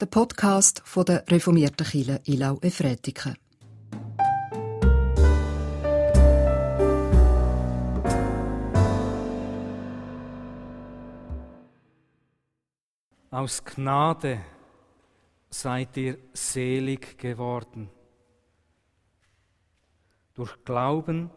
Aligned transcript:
der 0.00 0.06
Podcast 0.06 0.80
von 0.86 1.04
der 1.04 1.24
reformierten 1.28 1.86
Kirche 1.86 2.22
Ilau 2.24 2.58
Efretiken. 2.62 3.36
Aus 13.30 13.62
Gnade 13.62 14.40
seid 15.50 15.94
ihr 15.98 16.16
selig 16.32 17.18
geworden. 17.18 17.90
Durch 20.32 20.64
Glauben 20.64 21.30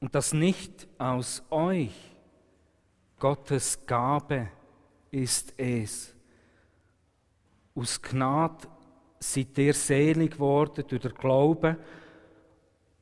und 0.00 0.14
das 0.14 0.32
nicht 0.32 0.88
aus 0.96 1.42
euch. 1.50 2.16
Gottes 3.18 3.84
Gabe 3.86 4.48
ist 5.10 5.52
es. 5.58 6.14
Aus 7.74 8.00
Gnade 8.00 8.68
seid 9.18 9.56
ihr 9.58 9.74
selig 9.74 10.32
geworden 10.32 10.84
durch 10.86 11.02
den 11.02 11.14
Glauben 11.14 11.76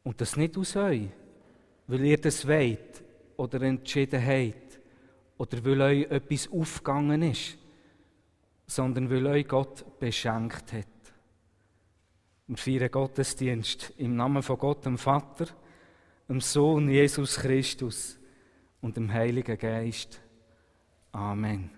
und 0.02 0.20
das 0.20 0.36
nicht 0.36 0.56
aus 0.56 0.76
euch, 0.76 1.08
weil 1.86 2.04
ihr 2.04 2.20
das 2.20 2.46
wollt 2.46 3.02
oder 3.36 3.62
entschieden 3.62 4.24
habt 4.24 4.80
oder 5.38 5.64
weil 5.64 5.80
euch 5.80 6.10
etwas 6.10 6.50
aufgegangen 6.52 7.22
ist 7.22 7.58
sondern 8.70 9.10
weil 9.10 9.26
euch 9.26 9.48
Gott 9.48 9.98
beschenkt 9.98 10.72
hat. 10.72 10.86
Wir 12.46 12.56
feiern 12.56 12.90
Gottesdienst 12.90 13.92
im 13.98 14.14
Namen 14.14 14.42
von 14.42 14.58
Gott, 14.58 14.84
dem 14.84 14.96
Vater, 14.96 15.46
dem 16.28 16.40
Sohn 16.40 16.88
Jesus 16.88 17.36
Christus 17.36 18.16
und 18.80 18.96
dem 18.96 19.12
Heiligen 19.12 19.58
Geist. 19.58 20.20
Amen. 21.10 21.70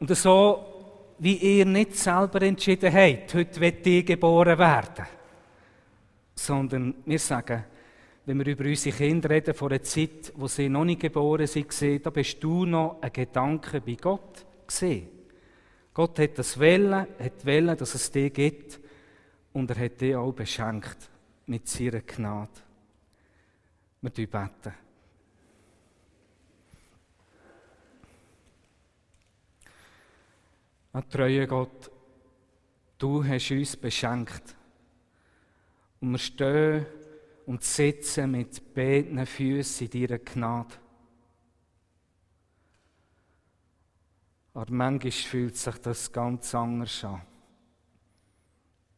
Und 0.00 0.16
so, 0.16 0.71
wie 1.22 1.36
ihr 1.36 1.64
nicht 1.66 1.96
selber 1.96 2.42
entschieden 2.42 2.92
habt, 2.92 3.32
heute 3.34 3.60
wird 3.60 3.86
ich 3.86 4.04
geboren 4.04 4.58
werden, 4.58 5.06
sondern 6.34 6.94
wir 7.06 7.18
sagen, 7.20 7.62
wenn 8.26 8.38
wir 8.40 8.46
über 8.46 8.64
unsere 8.64 8.96
Kinder 8.96 9.30
reden, 9.30 9.54
von 9.54 9.70
einer 9.70 9.84
Zeit, 9.84 10.32
wo 10.34 10.48
sie 10.48 10.68
noch 10.68 10.84
nicht 10.84 11.00
geboren 11.00 11.46
sind, 11.46 12.04
da 12.04 12.10
bist 12.10 12.42
du 12.42 12.66
noch 12.66 13.00
ein 13.00 13.12
Gedanke 13.12 13.80
bei 13.80 13.94
Gott 13.94 14.44
gesehen. 14.66 15.10
Gott 15.94 16.18
hat 16.18 16.38
das 16.38 16.58
Wellen, 16.58 17.06
hat 17.20 17.44
Wellen, 17.44 17.76
dass 17.76 17.94
es 17.94 18.10
dir 18.10 18.30
gibt 18.30 18.80
und 19.52 19.70
er 19.70 19.78
hat 19.78 20.00
dich 20.00 20.16
auch 20.16 20.32
beschenkt 20.32 21.08
mit 21.46 21.68
seiner 21.68 22.00
Gnade. 22.00 22.50
Wir 24.00 24.10
beten. 24.10 24.81
Ein 30.94 31.08
treuer 31.08 31.46
Gott, 31.46 31.90
du 32.98 33.24
hast 33.24 33.50
uns 33.50 33.76
beschenkt. 33.76 34.54
Und 36.00 36.10
wir 36.10 36.18
stehen 36.18 36.86
und 37.46 37.64
sitzen 37.64 38.30
mit 38.30 38.74
beiden 38.74 39.24
Füßen 39.24 39.88
in 39.88 40.06
deiner 40.06 40.18
Gnade. 40.18 40.74
Aber 44.52 44.70
manchmal 44.70 45.12
fühlt 45.12 45.56
sich 45.56 45.78
das 45.78 46.12
ganz 46.12 46.54
anders 46.54 47.02
an. 47.04 47.22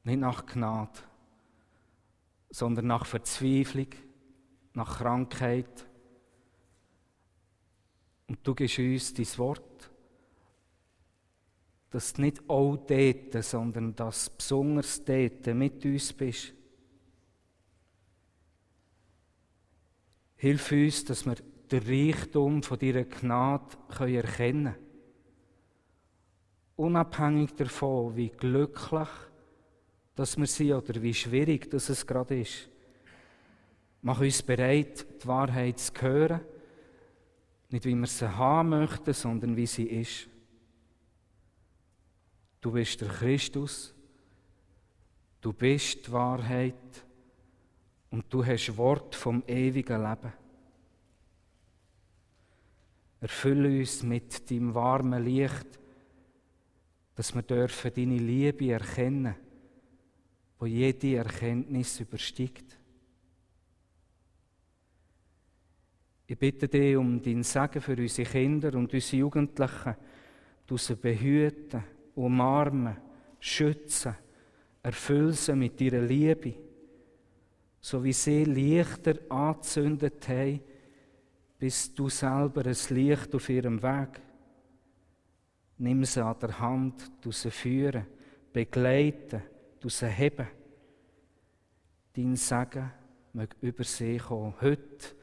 Nicht 0.03 0.19
nach 0.19 0.45
Gnade, 0.47 0.99
sondern 2.51 2.89
nach 2.89 3.07
Verzweiflung, 3.07 3.89
nach 4.73 4.99
Krankheit. 4.99 5.87
Und 8.27 8.45
du 8.45 8.53
gibst 8.53 8.79
uns 8.81 9.15
dein 9.15 9.39
Wort, 9.39 9.94
dass 11.95 12.13
du 12.13 12.23
nicht 12.23 12.43
auch 12.51 12.77
dort, 12.77 13.45
sondern 13.45 13.95
dass 13.95 14.25
du 14.25 14.33
besonders 14.37 15.05
dort 15.05 15.47
mit 15.55 15.85
uns 15.85 16.13
bist. 16.13 16.53
Hilf 20.35 20.73
uns, 20.73 21.05
dass 21.05 21.25
wir 21.25 21.37
den 21.71 21.83
Reichtum 21.85 22.65
von 22.65 22.81
deiner 22.81 23.05
Gnade 23.05 23.77
erkennen 24.01 24.25
können 24.35 24.75
Unabhängig 26.75 27.55
davon, 27.55 28.17
wie 28.17 28.31
glücklich 28.31 29.09
dass 30.17 30.37
wir 30.37 30.49
sind 30.49 30.73
oder 30.73 31.01
wie 31.01 31.15
schwierig 31.15 31.71
dass 31.71 31.91
es 31.91 32.05
gerade 32.05 32.41
ist. 32.41 32.69
Mach 34.03 34.21
uns 34.21 34.43
bereit, 34.43 35.07
die 35.23 35.29
Wahrheit 35.29 35.79
zu 35.79 35.93
hören. 36.01 36.41
Nicht 37.71 37.85
wie 37.85 37.95
wir 37.95 38.07
sie 38.09 38.37
haben 38.37 38.71
möchten, 38.71 39.13
sondern 39.13 39.57
wie 39.57 39.67
sie 39.67 39.85
ist. 39.85 40.29
Du 42.65 42.73
bist 42.73 42.99
der 43.03 43.09
Christus. 43.09 43.93
Du 45.43 45.53
bist 45.53 46.07
die 46.07 46.13
Wahrheit. 46.13 46.73
Und 48.09 48.25
du 48.33 48.43
hast 48.43 48.75
Wort 48.79 49.15
vom 49.15 49.43
ewigen 49.47 50.03
Leben. 50.03 50.33
Erfülle 53.21 53.81
uns 53.81 54.03
mit 54.03 54.51
deinem 54.51 54.73
warmen 54.75 55.23
Licht 55.23 55.79
dass 57.15 57.35
wir 57.35 57.43
dürfen 57.43 57.93
deine 57.95 58.17
Liebe 58.17 58.73
erkennen, 58.73 59.37
wo 60.59 60.67
jede 60.67 61.17
Erkenntnis 61.17 62.01
übersteigt. 62.01 62.77
Ich 66.27 66.39
bitte 66.39 66.67
dich 66.67 66.97
um 66.97 67.23
dein 67.23 67.43
Segen 67.43 67.81
für 67.81 67.97
unsere 67.97 68.29
Kinder 68.29 68.75
und 68.75 68.93
unsere 68.93 69.17
Jugendlichen, 69.19 69.95
du 70.67 70.77
sie 70.77 70.97
behüten, 70.97 71.85
umarmen, 72.15 72.97
schützen, 73.41 74.15
erfüllen 74.83 75.33
sie 75.33 75.55
mit 75.55 75.81
ihrer 75.81 76.01
Liebe, 76.01 76.55
so 77.81 78.03
wie 78.03 78.13
sie 78.13 78.45
Lichter 78.45 79.15
angezündet 79.29 80.29
haben, 80.29 80.61
bis 81.59 81.95
du 81.95 82.09
selber 82.09 82.67
ein 82.67 82.97
Licht 82.97 83.35
auf 83.35 83.49
ihrem 83.49 83.83
Weg 83.83 84.21
Nimm 85.79 86.05
sie 86.05 86.25
an 86.25 86.37
der 86.41 86.59
Hand, 86.59 87.11
du 87.21 87.33
sie 87.33 87.51
führen, 87.51 88.07
begleiten, 88.53 89.43
du 89.81 89.89
sie 89.89 90.07
heben. 90.07 90.47
Dein 92.15 92.37
Segen 92.37 92.93
möge 93.33 93.57
über 93.61 93.83
sie 93.83 94.19
kommen, 94.19 94.55
heute 94.61 95.17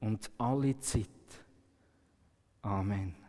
und 0.00 0.30
alle 0.38 0.78
Zeit. 0.78 1.08
Amen. 2.62 3.19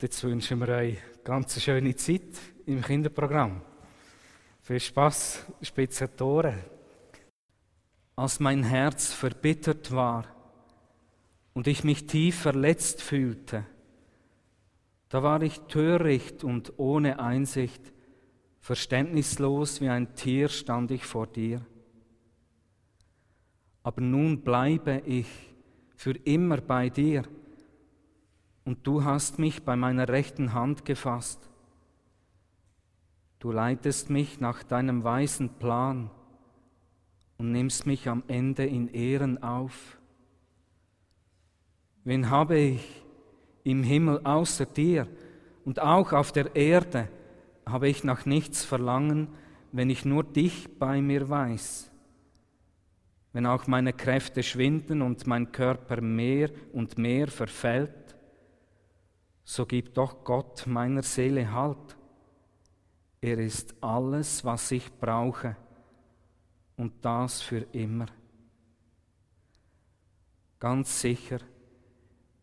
Jetzt 0.00 0.22
wünschen 0.22 0.60
wir 0.60 0.68
euch 0.68 0.96
eine 0.96 1.22
ganz 1.24 1.60
schöne 1.60 1.96
Zeit 1.96 2.38
im 2.66 2.80
Kinderprogramm. 2.80 3.62
Viel 4.60 4.78
Spaß, 4.78 5.44
spitze 5.60 6.14
Tore. 6.14 6.54
Als 8.14 8.38
mein 8.38 8.62
Herz 8.62 9.12
verbittert 9.12 9.90
war, 9.90 10.24
und 11.52 11.66
ich 11.66 11.82
mich 11.82 12.06
tief 12.06 12.42
verletzt 12.42 13.02
fühlte, 13.02 13.66
da 15.08 15.24
war 15.24 15.42
ich 15.42 15.58
töricht 15.62 16.44
und 16.44 16.74
ohne 16.76 17.18
Einsicht, 17.18 17.92
verständnislos 18.60 19.80
wie 19.80 19.88
ein 19.88 20.14
Tier 20.14 20.48
stand 20.48 20.92
ich 20.92 21.06
vor 21.06 21.26
dir. 21.26 21.66
Aber 23.82 24.00
nun 24.00 24.42
bleibe 24.42 25.02
ich 25.06 25.26
für 25.96 26.12
immer 26.12 26.58
bei 26.58 26.88
dir, 26.88 27.24
und 28.68 28.86
du 28.86 29.02
hast 29.02 29.38
mich 29.38 29.62
bei 29.62 29.76
meiner 29.76 30.08
rechten 30.08 30.52
Hand 30.52 30.84
gefasst. 30.84 31.40
Du 33.38 33.50
leitest 33.50 34.10
mich 34.10 34.40
nach 34.40 34.62
deinem 34.62 35.04
weisen 35.04 35.48
Plan 35.58 36.10
und 37.38 37.50
nimmst 37.50 37.86
mich 37.86 38.10
am 38.10 38.22
Ende 38.28 38.66
in 38.66 38.88
Ehren 38.88 39.42
auf. 39.42 39.96
Wen 42.04 42.28
habe 42.28 42.58
ich 42.58 43.02
im 43.64 43.82
Himmel 43.82 44.20
außer 44.24 44.66
dir? 44.66 45.08
Und 45.64 45.80
auch 45.80 46.12
auf 46.12 46.30
der 46.30 46.54
Erde 46.54 47.08
habe 47.64 47.88
ich 47.88 48.04
nach 48.04 48.26
nichts 48.26 48.66
verlangen, 48.66 49.28
wenn 49.72 49.88
ich 49.88 50.04
nur 50.04 50.24
dich 50.24 50.78
bei 50.78 51.00
mir 51.00 51.30
weiß. 51.30 51.90
Wenn 53.32 53.46
auch 53.46 53.66
meine 53.66 53.94
Kräfte 53.94 54.42
schwinden 54.42 55.00
und 55.00 55.26
mein 55.26 55.52
Körper 55.52 56.02
mehr 56.02 56.50
und 56.74 56.98
mehr 56.98 57.28
verfällt, 57.28 58.07
so 59.48 59.64
gibt 59.64 59.96
doch 59.96 60.24
Gott 60.24 60.66
meiner 60.66 61.02
Seele 61.02 61.50
Halt. 61.50 61.96
Er 63.22 63.38
ist 63.38 63.74
alles, 63.80 64.44
was 64.44 64.70
ich 64.70 64.92
brauche, 64.92 65.56
und 66.76 66.92
das 67.00 67.40
für 67.40 67.66
immer. 67.72 68.06
Ganz 70.60 71.00
sicher, 71.00 71.38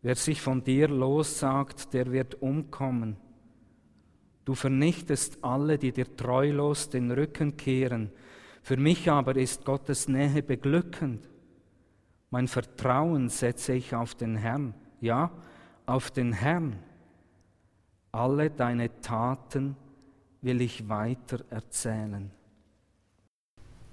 Wer 0.06 0.14
sich 0.14 0.40
von 0.40 0.62
dir 0.62 0.86
lossagt, 0.86 1.92
der 1.92 2.12
wird 2.12 2.40
umkommen. 2.40 3.16
Du 4.44 4.54
vernichtest 4.54 5.42
alle, 5.42 5.78
die 5.78 5.90
dir 5.90 6.16
treulos 6.16 6.90
den 6.90 7.10
Rücken 7.10 7.56
kehren. 7.56 8.12
Für 8.62 8.76
mich 8.76 9.10
aber 9.10 9.34
ist 9.34 9.64
Gottes 9.64 10.06
Nähe 10.06 10.44
beglückend. 10.44 11.28
Mein 12.30 12.46
Vertrauen 12.46 13.28
setze 13.30 13.72
ich 13.72 13.96
auf 13.96 14.14
den 14.14 14.36
Herrn, 14.36 14.74
ja, 15.00 15.32
auf 15.86 16.12
den 16.12 16.32
Herrn. 16.32 16.78
Alle 18.16 18.48
deine 18.48 18.98
Taten 19.02 19.76
will 20.40 20.62
ich 20.62 20.88
weiter 20.88 21.44
erzählen. 21.50 22.30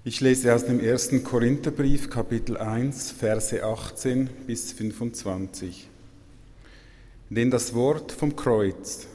Ich 0.02 0.22
lese 0.22 0.54
aus 0.54 0.64
dem 0.64 0.80
ersten 0.80 1.22
Korintherbrief, 1.22 2.08
Kapitel 2.08 2.56
1, 2.56 3.10
Verse 3.10 3.62
18 3.62 4.30
bis 4.46 4.72
25. 4.72 5.90
Denn 7.28 7.50
das 7.50 7.74
Wort 7.74 8.12
vom 8.12 8.34
Kreuz 8.34 9.06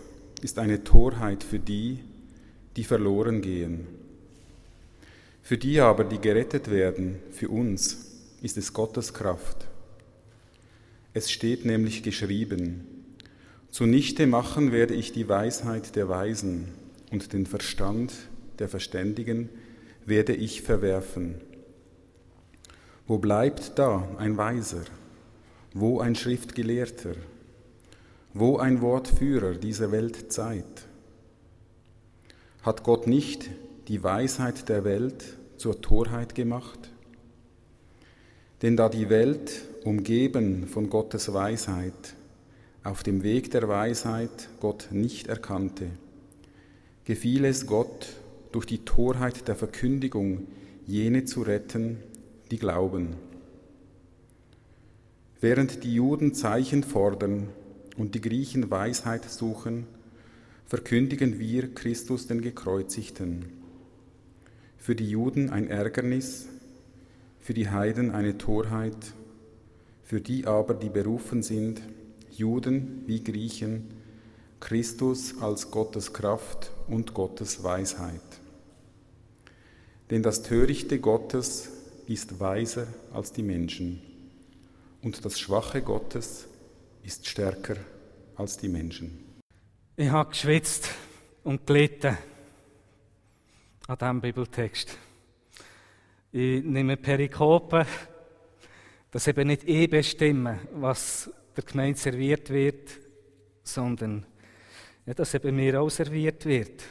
ist 0.44 0.60
eine 0.60 0.84
Torheit 0.84 1.44
für 1.44 1.58
die, 1.58 2.02
die 2.76 2.84
verloren 2.84 3.42
gehen. 3.42 3.88
Für 5.42 5.58
die 5.58 5.80
aber, 5.80 6.04
die 6.04 6.20
gerettet 6.20 6.70
werden, 6.70 7.18
für 7.32 7.50
uns, 7.50 8.12
ist 8.44 8.58
es 8.58 8.74
Gottes 8.74 9.16
Kraft. 9.16 9.66
Es 11.16 11.32
steht 11.32 11.66
nämlich 11.66 12.04
geschrieben, 12.04 12.99
zunichte 13.72 14.28
machen 14.28 14.72
werde 14.72 14.94
ich 14.94 15.12
die 15.12 15.30
Weisheit 15.30 15.96
der 15.96 16.10
Weisen 16.10 16.70
und 17.12 17.34
den 17.34 17.46
Verstand 17.46 18.14
der 18.60 18.70
Verständigen 18.70 19.50
werde 20.06 20.34
ich 20.34 20.62
verwerfen. 20.62 21.36
Wo 23.08 23.18
bleibt 23.18 23.80
da 23.80 24.08
ein 24.18 24.38
Weiser? 24.38 24.84
Wo 25.74 26.00
ein 26.00 26.16
Schriftgelehrter? 26.16 27.16
Wo 28.34 28.58
ein 28.58 28.82
Wortführer 28.82 29.54
dieser 29.54 29.92
Weltzeit? 29.92 30.88
Hat 32.62 32.84
Gott 32.84 33.08
nicht 33.08 33.50
die 33.88 34.04
Weisheit 34.04 34.70
der 34.70 34.84
Welt 34.84 35.24
zur 35.58 35.82
Torheit 35.82 36.36
gemacht? 36.36 36.92
Denn 38.62 38.76
da 38.76 38.90
die 38.90 39.10
Welt, 39.10 39.62
umgeben 39.86 40.68
von 40.68 40.90
Gottes 40.90 41.34
Weisheit, 41.34 42.16
auf 42.84 43.04
dem 43.04 43.24
Weg 43.24 43.52
der 43.52 43.68
Weisheit 43.68 44.50
Gott 44.60 44.90
nicht 44.92 45.28
erkannte, 45.28 45.88
gefiel 47.04 47.46
es 47.46 47.68
Gott, 47.68 48.16
durch 48.52 48.66
die 48.66 48.80
Torheit 48.80 49.48
der 49.48 49.56
Verkündigung 49.56 50.48
jene 50.88 51.26
zu 51.26 51.42
retten, 51.42 51.98
die 52.50 52.58
glauben. 52.58 53.16
Während 55.42 55.84
die 55.84 55.94
Juden 55.94 56.34
Zeichen 56.34 56.84
fordern 56.84 57.50
und 57.98 58.16
die 58.16 58.22
Griechen 58.22 58.72
Weisheit 58.72 59.30
suchen, 59.30 59.86
verkündigen 60.66 61.40
wir 61.40 61.74
Christus 61.74 62.28
den 62.28 62.42
Gekreuzigten. 62.42 63.46
Für 64.78 64.96
die 64.96 65.10
Juden 65.10 65.50
ein 65.50 65.68
Ärgernis, 65.68 66.48
für 67.40 67.54
die 67.54 67.70
Heiden 67.70 68.12
eine 68.12 68.38
Torheit, 68.38 69.14
für 70.04 70.22
die 70.22 70.48
aber, 70.48 70.74
die 70.74 70.90
berufen 70.90 71.44
sind, 71.44 71.82
Juden 72.32 73.04
wie 73.08 73.24
Griechen, 73.24 73.94
Christus 74.60 75.42
als 75.42 75.72
Gottes 75.72 76.14
Kraft 76.14 76.72
und 76.88 77.14
Gottes 77.14 77.64
Weisheit. 77.64 78.22
Denn 80.10 80.24
das 80.24 80.44
Törichte 80.44 81.00
Gottes 81.00 81.70
ist 82.08 82.40
weiser 82.40 82.88
als 83.14 83.32
die 83.32 83.44
Menschen 83.44 84.02
und 85.02 85.24
das 85.24 85.40
Schwache 85.40 85.82
Gottes 85.82 86.48
ist 87.04 87.28
stärker 87.28 87.78
als 88.36 88.58
die 88.58 88.70
Menschen. 88.70 89.24
Ich 89.96 90.10
habe 90.10 90.30
geschwitzt 90.30 90.90
und 91.44 91.66
gelitten 91.66 92.18
an 93.88 93.98
diesem 93.98 94.22
Bibeltext. 94.22 94.98
Ich 96.32 96.64
nehme 96.64 96.96
Perikopen, 96.98 97.86
dass 99.12 99.28
eben 99.28 99.48
nicht 99.48 99.64
ich 99.64 99.90
bestimme, 99.90 100.60
was 100.74 101.30
der 101.62 101.72
Gemeinde 101.72 102.00
serviert 102.00 102.50
wird, 102.50 102.90
sondern 103.64 104.26
ja, 105.06 105.14
dass 105.14 105.34
eben 105.34 105.56
mir 105.56 105.82
auch 105.82 105.90
serviert 105.90 106.46
wird. 106.46 106.84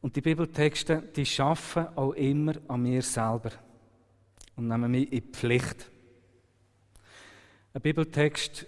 Und 0.00 0.16
die 0.16 0.22
Bibeltexte, 0.22 1.02
die 1.14 1.26
schaffen 1.26 1.88
auch 1.96 2.12
immer 2.12 2.54
an 2.68 2.82
mir 2.82 3.02
selber 3.02 3.50
und 4.56 4.68
nehmen 4.68 4.90
mich 4.90 5.12
in 5.12 5.20
die 5.20 5.32
Pflicht. 5.32 5.90
Ein 7.74 7.82
Bibeltext 7.82 8.66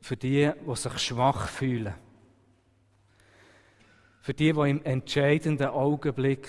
für 0.00 0.16
die, 0.16 0.50
die 0.66 0.76
sich 0.76 0.98
schwach 0.98 1.48
fühlen. 1.48 1.94
Für 4.20 4.34
die, 4.34 4.52
die 4.52 4.70
im 4.70 4.84
entscheidenden 4.84 5.66
Augenblick 5.66 6.48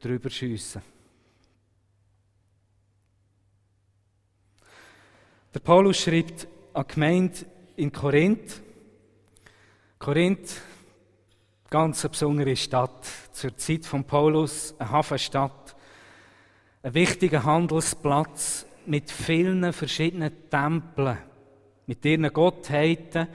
drüber 0.00 0.28
schiessen. 0.28 0.82
Der 5.54 5.60
Paulus 5.60 5.98
schreibt 5.98 6.48
an 6.72 6.84
die 6.88 6.94
Gemeinde 6.94 7.34
in 7.76 7.92
Korinth. 7.92 8.62
Korinth, 9.98 10.62
ganz 11.68 12.02
eine 12.02 12.10
besondere 12.10 12.56
Stadt. 12.56 13.06
Zur 13.32 13.54
Zeit 13.58 13.84
von 13.84 14.04
Paulus 14.04 14.74
eine 14.78 14.90
Hafenstadt. 14.90 15.76
Ein 16.82 16.94
wichtiger 16.94 17.44
Handelsplatz 17.44 18.64
mit 18.86 19.10
vielen 19.10 19.74
verschiedenen 19.74 20.32
Tempeln, 20.48 21.18
mit 21.86 22.02
ihren 22.06 22.32
Gottheiten. 22.32 23.28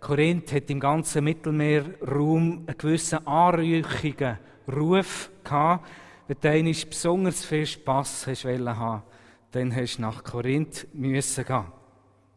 Korinth 0.00 0.52
hat 0.52 0.70
im 0.70 0.80
ganzen 0.80 1.22
Mittelmeerraum 1.22 2.64
einen 2.66 2.78
gewissen 2.78 3.24
anrüchigen 3.24 4.40
Ruf 4.66 5.30
gehabt. 5.44 5.88
Wenn 6.26 6.64
du 6.64 6.86
besonders 6.86 7.44
viel 7.44 7.64
Spass 7.64 8.26
haben 8.26 9.02
dann 9.50 9.74
hast 9.74 9.96
du 9.96 10.02
nach 10.02 10.22
Korinth 10.22 10.86
müssen 10.92 11.44
gehen. 11.44 11.64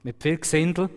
Mit 0.04 0.22
viel 0.22 0.38
Gesindel. 0.38 0.90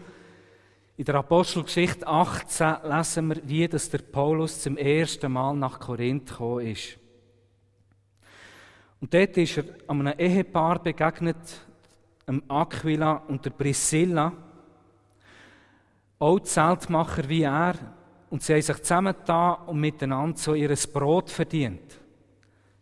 In 0.97 1.05
der 1.05 1.17
Apostelgeschichte 1.17 2.07
18 2.07 2.77
lesen 2.85 3.29
wir, 3.29 3.49
wie 3.49 3.69
das 3.69 3.91
der 3.91 3.99
Paulus 3.99 4.63
zum 4.63 4.77
ersten 4.77 5.31
Mal 5.31 5.55
nach 5.55 5.79
Korinth 5.79 6.31
gekommen 6.31 6.67
ist. 6.67 6.99
Und 9.01 9.13
dort 9.13 9.37
ist 9.37 9.59
er 9.59 9.65
einem 9.89 10.15
Ehepaar 10.19 10.83
begegnet, 10.83 11.37
einem 12.27 12.43
Aquila 12.49 13.17
und 13.29 13.45
der 13.45 13.51
Priscilla, 13.51 14.33
auch 16.19 16.41
Zeltmacher 16.41 17.29
wie 17.29 17.43
er, 17.43 17.75
und 18.31 18.43
sie 18.43 18.55
haben 18.55 18.63
sich 18.63 18.79
zusammengetan 18.79 19.67
und 19.67 19.79
miteinander 19.79 20.37
so 20.37 20.55
ihr 20.55 20.75
Brot 20.93 21.31
verdient. 21.31 22.01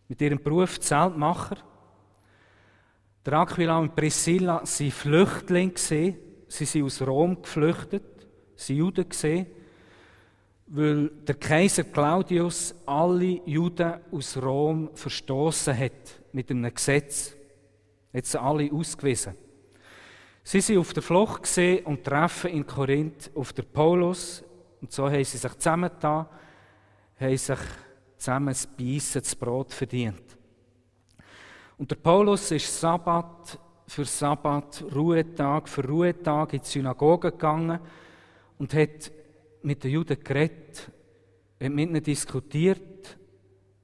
Mit 0.08 0.20
ihrem 0.20 0.42
Beruf 0.42 0.80
Zeltmacher. 0.80 1.56
Der 3.24 3.32
Aquila 3.34 3.78
und 3.78 3.96
Priscilla 3.96 4.56
waren 4.56 4.90
Flüchtlinge. 4.90 5.72
Sie 5.76 6.64
sind 6.64 6.84
aus 6.84 7.00
Rom 7.00 7.40
geflüchtet, 7.40 8.04
sie 8.54 8.78
waren 8.78 8.94
Juden, 8.94 9.46
weil 10.66 11.08
der 11.08 11.34
Kaiser 11.36 11.84
Claudius 11.84 12.74
alle 12.84 13.40
Juden 13.46 13.94
aus 14.12 14.36
Rom 14.36 14.90
verstoßen 14.94 15.76
hat 15.76 16.22
mit 16.32 16.50
einem 16.50 16.72
Gesetz. 16.72 17.34
Hat 18.12 18.26
sie 18.26 18.40
alle 18.40 18.70
ausgewiesen. 18.70 19.34
Sie 20.42 20.60
sind 20.60 20.78
auf 20.78 20.92
der 20.92 21.02
Flucht 21.02 21.48
und 21.84 22.04
treffen 22.04 22.50
in 22.50 22.66
Korinth 22.66 23.30
auf 23.34 23.54
den 23.54 23.64
Paulus. 23.64 24.44
Und 24.82 24.92
so 24.92 25.06
haben 25.06 25.24
sie 25.24 25.38
sich 25.38 25.54
zusammengetan, 25.54 26.26
haben 27.18 27.36
sich 27.36 27.58
zusammen 28.18 28.48
das 28.48 28.66
Beißen, 28.66 29.22
das 29.22 29.34
Brot 29.34 29.72
verdient. 29.72 30.36
Und 31.76 31.90
der 31.90 31.96
Paulus 31.96 32.50
ist 32.50 32.80
Sabbat 32.80 33.58
für 33.86 34.04
Sabbat, 34.04 34.84
Ruhetag 34.94 35.68
für 35.68 35.86
Ruhetag 35.86 36.52
in 36.54 36.60
die 36.60 36.66
Synagoge 36.66 37.32
gegangen 37.32 37.80
und 38.58 38.72
hat 38.74 39.10
mit 39.62 39.82
den 39.84 39.90
Juden 39.90 40.22
geredet, 40.22 40.90
hat 41.60 41.72
mit 41.72 41.88
ihnen 41.88 42.02
diskutiert, 42.02 43.18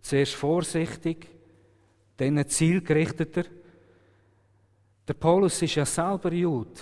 zuerst 0.00 0.34
vorsichtig, 0.34 1.28
dann 2.16 2.46
zielgerichteter. 2.46 3.44
Der 5.06 5.14
Paulus 5.14 5.60
ist 5.62 5.74
ja 5.74 5.84
selber 5.84 6.32
Jude. 6.32 6.80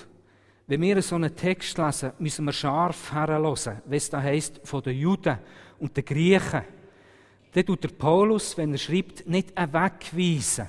Wenn 0.67 0.83
wir 0.83 1.01
so 1.01 1.15
einen 1.15 1.35
Text 1.35 1.79
lesen, 1.79 2.13
müssen 2.19 2.45
wir 2.45 2.53
scharf 2.53 3.13
herhören, 3.13 3.83
es 3.91 4.11
da 4.11 4.21
heisst, 4.21 4.61
von 4.65 4.83
den 4.83 4.99
Juden 4.99 5.39
und 5.79 5.97
den 5.97 6.05
Griechen. 6.05 6.63
Dann 7.53 7.65
tut 7.65 7.85
der 7.85 7.89
Paulus, 7.89 8.57
wenn 8.59 8.73
er 8.73 8.79
schreibt, 8.79 9.27
nicht 9.27 9.57
wegweisen 9.57 10.69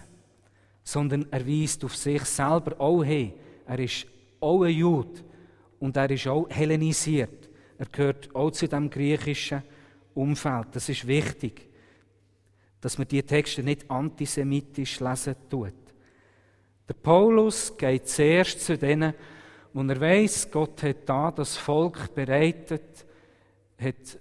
sondern 0.92 1.28
er 1.30 1.48
weist 1.48 1.86
auf 1.86 1.96
sich 1.96 2.24
selber 2.24 2.82
auch 2.82 3.04
hin. 3.04 3.34
Er 3.68 3.78
ist 3.78 4.08
auch 4.40 4.64
ein 4.64 4.74
Jude 4.74 5.22
und 5.80 5.96
er 5.96 6.10
ist 6.10 6.26
auch 6.26 6.50
hellenisiert. 6.50 7.48
Er 7.78 7.86
gehört 7.86 8.34
auch 8.34 8.50
zu 8.50 8.68
dem 8.68 8.90
griechischen 8.90 9.62
Umfeld. 10.16 10.70
Das 10.72 10.90
ist 10.90 11.06
wichtig, 11.06 11.70
dass 12.82 12.98
man 12.98 13.08
die 13.08 13.22
Texte 13.22 13.62
nicht 13.62 13.90
antisemitisch 13.90 15.00
lesen 15.00 15.36
tut. 15.48 15.74
Der 16.88 16.96
Paulus 16.96 17.78
geht 17.78 18.10
zuerst 18.10 18.62
zu 18.62 18.76
denen, 18.76 19.14
wo 19.74 19.84
er 19.84 20.02
weiß, 20.02 20.50
Gott 20.50 20.82
hat 20.82 21.08
da 21.08 21.30
das 21.30 21.56
Volk 21.56 22.16
bereitet, 22.16 23.06
hat 23.78 24.18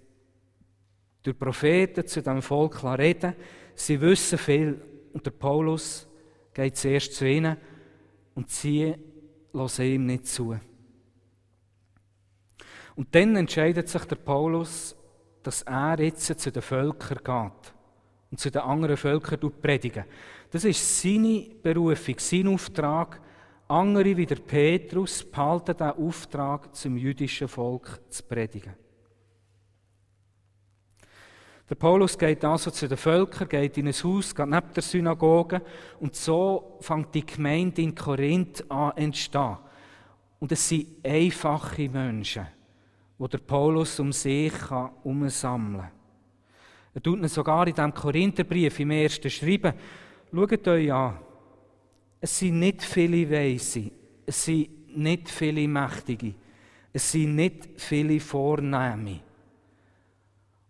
durch 1.23 1.39
Propheten 1.39 2.07
zu 2.07 2.21
dem 2.21 2.43
Volk 2.43 2.85
reden. 2.85 3.35
Sie 3.75 3.99
wissen 3.99 4.37
viel 4.37 4.83
und 5.15 5.25
der 5.25 5.31
Paulus 5.31 6.08
geht 6.59 6.77
zuerst 6.77 7.15
zu 7.15 7.25
ihnen 7.25 7.57
und 8.35 8.51
sie 8.51 8.95
hören 9.53 9.85
ihm 9.85 10.07
nicht 10.07 10.27
zu. 10.27 10.59
Und 12.97 13.15
dann 13.15 13.37
entscheidet 13.37 13.89
sich 13.89 14.05
der 14.07 14.17
Paulus, 14.17 14.97
dass 15.45 15.63
er 15.63 16.01
jetzt 16.01 16.41
zu 16.41 16.51
den 16.51 16.63
Völkern 16.63 17.19
geht 17.19 17.75
und 18.33 18.41
zu 18.41 18.51
den 18.51 18.63
anderen 18.63 18.97
Völkern 18.97 19.53
predigen. 19.63 20.05
Das 20.51 20.65
ist 20.65 21.01
seine 21.01 21.47
Berufung, 21.63 22.17
sein 22.19 22.49
Auftrag. 22.49 23.21
Andere 23.69 24.17
wie 24.17 24.27
der 24.27 24.37
Petrus 24.37 25.23
behalten 25.23 25.77
den 25.77 25.91
Auftrag, 25.91 26.75
zum 26.75 26.97
jüdischen 26.97 27.47
Volk 27.47 28.01
zu 28.09 28.25
predigen. 28.25 28.75
Der 31.69 31.75
Paulus 31.75 32.17
geht 32.17 32.45
also 32.45 32.71
zu 32.71 32.89
den 32.89 32.97
Völkern, 32.97 33.49
geht 33.49 33.77
in 33.77 33.89
ein 33.89 33.93
Haus, 33.93 34.35
geht 34.35 34.47
neben 34.47 34.73
der 34.75 34.83
Synagoge 34.83 35.61
und 36.01 36.17
so 36.17 36.79
fängt 36.81 37.15
die 37.15 37.27
Gemeinde 37.27 37.83
in 37.83 37.95
Korinth 37.95 38.65
an 38.71 38.97
entstehen. 38.97 39.59
Und 40.41 40.51
es 40.53 40.67
sind 40.67 41.05
einfache 41.05 41.89
Menschen, 41.89 42.47
wo 43.19 43.29
der 43.29 43.39
Paulus 43.39 44.01
um 44.01 44.13
sich 44.13 44.53
umsammeln 45.03 45.83
kann. 45.83 45.91
Er 46.95 47.03
tut 47.03 47.19
ihn 47.19 47.29
sogar 47.29 47.67
in 47.67 47.75
diesem 47.75 47.93
Korintherbrief 47.93 48.81
im 48.81 48.91
ersten 48.91 49.29
Schreiben. 49.31 49.75
Schaut 50.33 50.69
euch 50.69 50.93
an. 50.93 51.19
Es 52.21 52.39
sind 52.39 52.59
nicht 52.59 52.83
viele 52.83 53.31
Weise, 53.31 53.91
es 54.27 54.45
sind 54.45 54.97
nicht 54.97 55.29
viele 55.29 55.69
Mächtige, 55.69 56.35
es 56.93 57.13
sind 57.13 57.37
nicht 57.37 57.69
viele 57.77 58.19
Vornehme. 58.19 59.21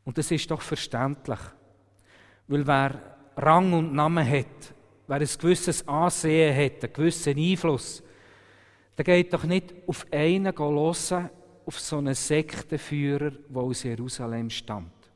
Und 0.08 0.16
das 0.16 0.30
ist 0.30 0.50
doch 0.50 0.62
verständlich. 0.62 1.38
Weil 2.46 2.66
wer 2.66 2.98
Rang 3.36 3.74
und 3.74 3.92
Namen 3.92 4.26
hat, 4.26 4.72
wer 5.06 5.18
ein 5.18 5.28
gewisses 5.38 5.86
Ansehen 5.86 6.56
hat, 6.56 6.82
einen 6.82 6.92
gewissen 6.94 7.36
Einfluss, 7.36 8.02
der 8.96 9.04
geht 9.04 9.34
doch 9.34 9.44
nicht 9.44 9.74
auf 9.86 10.06
einen 10.10 10.56
hören, 10.58 11.28
auf 11.66 11.78
so 11.78 11.98
einen 11.98 12.14
Sektenführer, 12.14 13.32
der 13.32 13.62
aus 13.62 13.82
Jerusalem 13.82 14.48
stammt. 14.48 15.10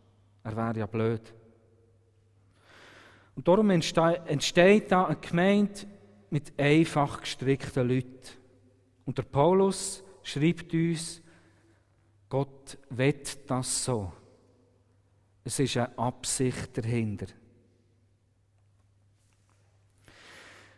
Er 0.45 0.55
wäre 0.55 0.81
ja 0.81 0.87
blöd. 0.87 1.23
Und 3.35 3.49
darum 3.49 3.71
entsteht 3.71 4.93
da 4.93 5.07
eine 5.07 5.17
Gemeinde 5.17 5.87
mit 6.29 6.53
einfach 6.59 7.23
gestrickten 7.23 7.89
Leuten. 7.89 8.29
Und 9.07 9.17
der 9.17 9.23
Paulus 9.23 10.05
schreibt 10.23 10.75
uns, 10.75 11.23
Gott 12.29 12.77
wett 12.91 13.39
das 13.49 13.87
so. 13.87 14.13
Es 15.45 15.59
ist 15.59 15.77
eine 15.77 15.99
Absicht 15.99 16.77
dahinter. 16.77 17.27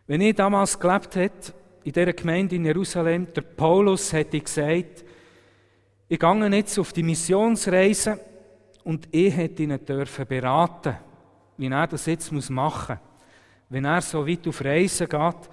Wenn 0.07 0.21
ich 0.21 0.35
damals 0.35 0.79
gelebt 0.79 1.17
hätte, 1.17 1.53
in 1.85 1.93
dieser 1.93 2.13
Gemeinde 2.13 2.57
in 2.57 2.65
Jerusalem, 2.65 3.33
der 3.33 3.43
Paulus 3.43 4.13
hätte 4.13 4.41
gesagt, 4.41 5.05
ich 6.09 6.19
gehe 6.19 6.49
jetzt 6.57 6.79
auf 6.79 6.93
die 6.93 7.03
Missionsreise 7.03 8.21
und 8.85 9.09
ich 9.11 9.35
hätte 9.35 9.63
ihn 9.63 9.85
dürfen 9.85 10.27
beraten, 10.27 10.97
wie 11.57 11.69
er 11.69 11.87
das 11.87 12.07
jetzt 12.07 12.31
machen 12.51 12.99
muss. 12.99 13.15
Wenn 13.71 13.85
er 13.87 14.03
so 14.03 14.27
weit 14.27 14.47
auf 14.47 14.63
Reisen 14.63 15.09
geht, 15.09 15.51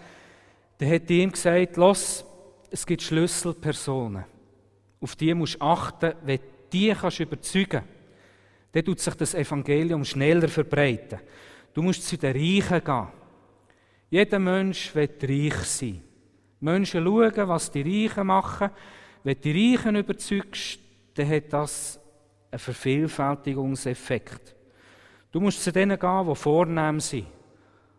dann 0.77 0.87
hätte 0.87 1.13
ich 1.13 1.21
ihm 1.21 1.31
gesagt, 1.31 1.77
los, 1.77 2.25
es 2.69 2.85
gibt 2.85 3.01
Schlüsselpersonen. 3.01 4.25
Auf 4.99 5.15
die 5.15 5.33
musst 5.33 5.55
du 5.55 5.61
achten, 5.61 6.13
wenn 6.23 6.37
du 6.37 6.43
die 6.71 6.93
kannst 6.93 7.19
überzeugen 7.19 7.69
kannst 7.69 8.00
dann 8.71 8.85
tut 8.85 8.99
sich 8.99 9.13
das 9.15 9.33
Evangelium 9.33 10.05
schneller 10.05 10.47
verbreiten. 10.47 11.19
Du 11.73 11.81
musst 11.81 12.07
zu 12.07 12.17
den 12.17 12.35
Reichen 12.35 12.83
gehen. 12.83 13.07
Jeder 14.09 14.39
Mensch 14.39 14.93
wird 14.95 15.23
reich 15.23 15.55
sein. 15.63 16.01
Menschen 16.59 17.03
schauen, 17.03 17.47
was 17.47 17.71
die 17.71 17.81
Reichen 17.81 18.27
machen. 18.27 18.69
Wenn 19.23 19.35
du 19.35 19.41
die 19.41 19.75
Reichen 19.75 19.95
überzeugst, 19.95 20.79
dann 21.13 21.29
hat 21.29 21.53
das 21.53 21.99
einen 22.49 22.59
Vervielfältigungseffekt. 22.59 24.55
Du 25.31 25.39
musst 25.39 25.63
zu 25.63 25.71
denen 25.71 25.97
gehen, 25.97 26.27
die 26.27 26.35
vornehm 26.35 26.99
sind, 26.99 27.25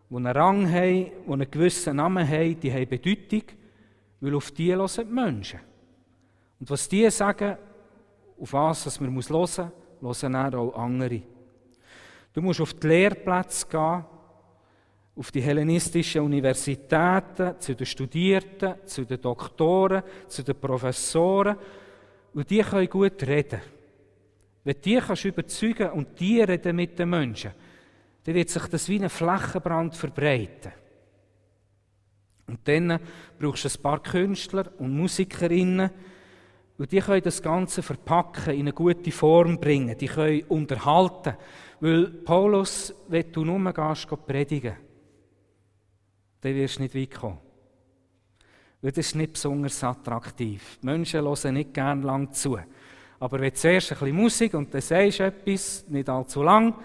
die 0.09 0.15
einen 0.15 0.27
Rang 0.27 0.71
haben, 0.71 1.11
die 1.27 1.31
einen 1.31 1.49
gewissen 1.51 1.95
Namen 1.95 2.27
haben, 2.27 2.59
die 2.59 2.71
haben 2.71 2.87
Bedeutung, 2.87 3.43
weil 4.21 4.35
auf 4.35 4.51
die 4.51 4.71
hören 4.71 4.87
die 4.87 5.03
Menschen. 5.05 5.59
Und 6.59 6.69
was 6.69 6.87
die 6.87 7.09
sagen, 7.09 7.57
auf 8.39 8.53
was 8.53 8.99
man 8.99 9.09
hören 9.09 9.15
muss, 9.15 9.29
hören 10.03 10.35
auch 10.35 10.75
andere. 10.75 11.21
Du 12.33 12.41
musst 12.41 12.61
auf 12.61 12.73
die 12.73 12.87
Lehrplätze 12.87 13.67
gehen, 13.67 14.05
auf 15.15 15.31
die 15.31 15.41
hellenistischen 15.41 16.21
Universitäten, 16.21 17.59
zu 17.59 17.75
den 17.75 17.85
Studierten, 17.85 18.75
zu 18.85 19.05
den 19.05 19.21
Doktoren, 19.21 20.03
zu 20.27 20.43
den 20.43 20.59
Professoren. 20.59 21.55
Und 22.33 22.49
die 22.49 22.61
können 22.61 22.89
gut 22.89 23.21
reden. 23.23 23.61
Wenn 24.63 24.81
die 24.81 24.97
kannst 24.97 25.25
überzeugen 25.25 25.91
und 25.91 26.19
die 26.19 26.41
reden 26.41 26.75
mit 26.75 26.97
den 26.97 27.09
Menschen, 27.09 27.51
dann 28.23 28.35
wird 28.35 28.49
sich 28.49 28.65
das 28.67 28.89
wie 28.89 29.03
ein 29.03 29.09
Flächenbrand 29.09 29.95
verbreiten. 29.95 30.71
Und 32.47 32.67
dann 32.67 32.99
brauchst 33.39 33.65
du 33.65 33.69
ein 33.69 33.81
paar 33.81 34.01
Künstler 34.01 34.71
und 34.79 34.95
Musikerinnen, 34.95 35.89
und 36.77 36.91
die 36.91 36.99
können 36.99 37.21
das 37.21 37.41
Ganze 37.41 37.83
verpacken, 37.83 38.53
in 38.53 38.61
eine 38.61 38.73
gute 38.73 39.11
Form 39.11 39.59
bringen. 39.59 39.97
Die 39.97 40.07
können 40.07 40.43
unterhalten. 40.49 41.35
Weil 41.79 42.07
Paulus, 42.07 42.93
wenn 43.07 43.31
du 43.31 43.45
nur 43.45 43.73
gehst, 43.73 44.07
predigen, 44.25 44.75
dann 46.41 46.55
wirst 46.55 46.77
du 46.77 46.81
nicht 46.81 46.95
weit 46.95 47.11
kommen. 47.11 47.37
Weil 48.81 48.91
das 48.91 49.07
ist 49.07 49.15
nicht 49.15 49.33
besonders 49.33 49.83
attraktiv. 49.83 50.79
Die 50.81 50.85
Menschen 50.85 51.21
hören 51.21 51.53
nicht 51.53 51.73
gern 51.73 52.01
lang 52.01 52.31
zu. 52.33 52.57
Aber 53.19 53.39
wenn 53.39 53.51
du 53.51 53.55
zuerst 53.55 53.91
ein 53.91 53.99
bisschen 53.99 54.15
Musik 54.15 54.53
und 54.55 54.73
dann 54.73 54.81
sagst 54.81 55.19
du 55.19 55.23
etwas, 55.23 55.85
nicht 55.87 56.09
allzu 56.09 56.43
lang, 56.43 56.75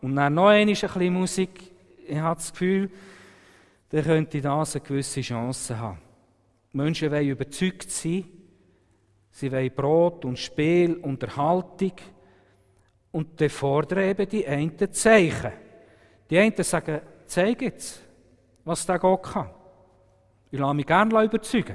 und 0.00 0.16
dann 0.16 0.34
noch 0.34 0.48
ein 0.48 0.68
bisschen 0.68 1.12
Musik, 1.12 1.72
ich 2.06 2.18
habe 2.18 2.36
das 2.36 2.52
Gefühl, 2.52 2.90
dann 3.90 4.04
könnte 4.04 4.40
das 4.40 4.76
eine 4.76 4.84
gewisse 4.84 5.20
Chance 5.20 5.78
haben. 5.78 5.98
Die 6.72 6.76
Menschen 6.76 7.10
wollen 7.10 7.28
überzeugt 7.28 7.90
sein, 7.90 8.24
Sie 9.34 9.50
wollen 9.50 9.74
Brot 9.74 10.24
und 10.24 10.38
Spiel, 10.38 10.94
Unterhaltung. 10.94 11.94
Und 13.10 13.40
dann 13.40 13.50
fordern 13.50 14.04
eben 14.04 14.28
die 14.28 14.46
einen 14.46 14.92
Zeichen. 14.92 15.50
Die 16.30 16.38
einen 16.38 16.62
sagen, 16.62 17.00
zeig 17.26 17.60
jetzt, 17.62 18.00
was 18.64 18.86
der 18.86 19.00
Gott 19.00 19.24
kann. 19.24 19.50
Ich 20.52 20.58
lasse 20.60 20.74
mich 20.74 20.86
gerne 20.86 21.24
überzeugen. 21.24 21.74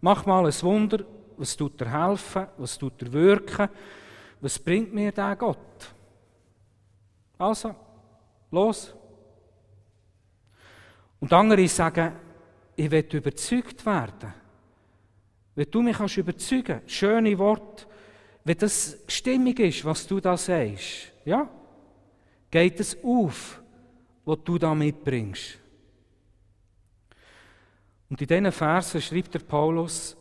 Mach 0.00 0.26
mal 0.26 0.44
ein 0.46 0.62
Wunder, 0.62 1.04
was 1.36 1.56
tut 1.56 1.80
er 1.80 2.08
helfen, 2.08 2.48
was 2.58 2.76
tut 2.76 3.00
er 3.02 3.12
wirken, 3.12 3.68
was 4.40 4.58
bringt 4.58 4.92
mir 4.92 5.12
der 5.12 5.36
Gott? 5.36 5.94
Also, 7.38 7.72
los. 8.50 8.92
Und 11.20 11.32
andere 11.32 11.68
sagen, 11.68 12.16
ich 12.74 12.90
will 12.90 13.06
überzeugt 13.12 13.86
werden. 13.86 14.43
Wenn 15.54 15.70
du 15.70 15.82
mich 15.82 15.96
kannst 15.96 16.16
überzeugen 16.16 16.64
kannst, 16.64 16.90
schöne 16.90 17.38
Worte, 17.38 17.86
wenn 18.44 18.58
das 18.58 18.98
stimmig 19.08 19.58
ist, 19.60 19.84
was 19.84 20.06
du 20.06 20.20
da 20.20 20.36
sagst, 20.36 21.12
ja, 21.24 21.48
geht 22.50 22.80
es 22.80 22.96
auf, 23.02 23.62
was 24.24 24.38
du 24.44 24.58
da 24.58 24.74
mitbringst. 24.74 25.58
Und 28.10 28.20
in 28.20 28.26
diesen 28.26 28.52
Versen 28.52 29.00
schreibt 29.00 29.34
der 29.34 29.40
Paulus, 29.40 30.16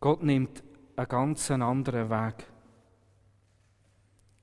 Gott 0.00 0.22
nimmt 0.22 0.62
einen 0.96 1.08
ganz 1.08 1.50
anderen 1.50 2.10
Weg. 2.10 2.44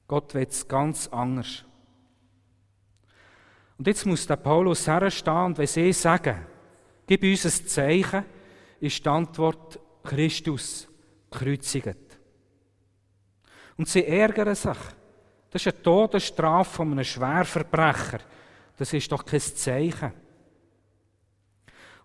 Gott 0.07 0.33
will 0.33 0.47
es 0.49 0.67
ganz 0.67 1.07
anders. 1.07 1.65
Und 3.77 3.87
jetzt 3.87 4.05
muss 4.05 4.27
der 4.27 4.35
Paulus 4.35 4.87
herstehen 4.87 5.45
und 5.45 5.57
wenn 5.57 5.67
sie 5.67 5.93
sagen, 5.93 6.45
gib 7.07 7.23
uns 7.23 7.45
ein 7.45 7.67
Zeichen, 7.67 8.25
ist 8.79 9.05
die 9.05 9.09
Antwort, 9.09 9.79
Christus 10.03 10.87
gekreuzigt. 11.29 11.97
Und 13.77 13.87
sie 13.87 14.05
ärgern 14.05 14.55
sich. 14.55 14.77
Das 15.49 15.65
ist 15.65 15.73
eine 15.73 15.83
Todesstrafe 15.83 16.75
von 16.75 16.91
einem 16.91 17.03
Schwerverbrecher. 17.03 18.19
Das 18.77 18.93
ist 18.93 19.11
doch 19.11 19.25
kein 19.25 19.39
Zeichen. 19.39 20.11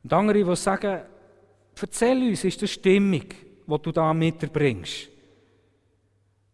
Und 0.03 0.13
andere, 0.13 0.45
die 0.45 0.57
sagen, 0.57 1.03
erzähl 1.81 2.29
uns, 2.29 2.45
ist 2.45 2.63
das 2.63 2.71
stimmig, 2.71 3.35
was 3.67 3.83
du 3.83 3.93
da 3.93 4.13
mitbringst? 4.13 5.09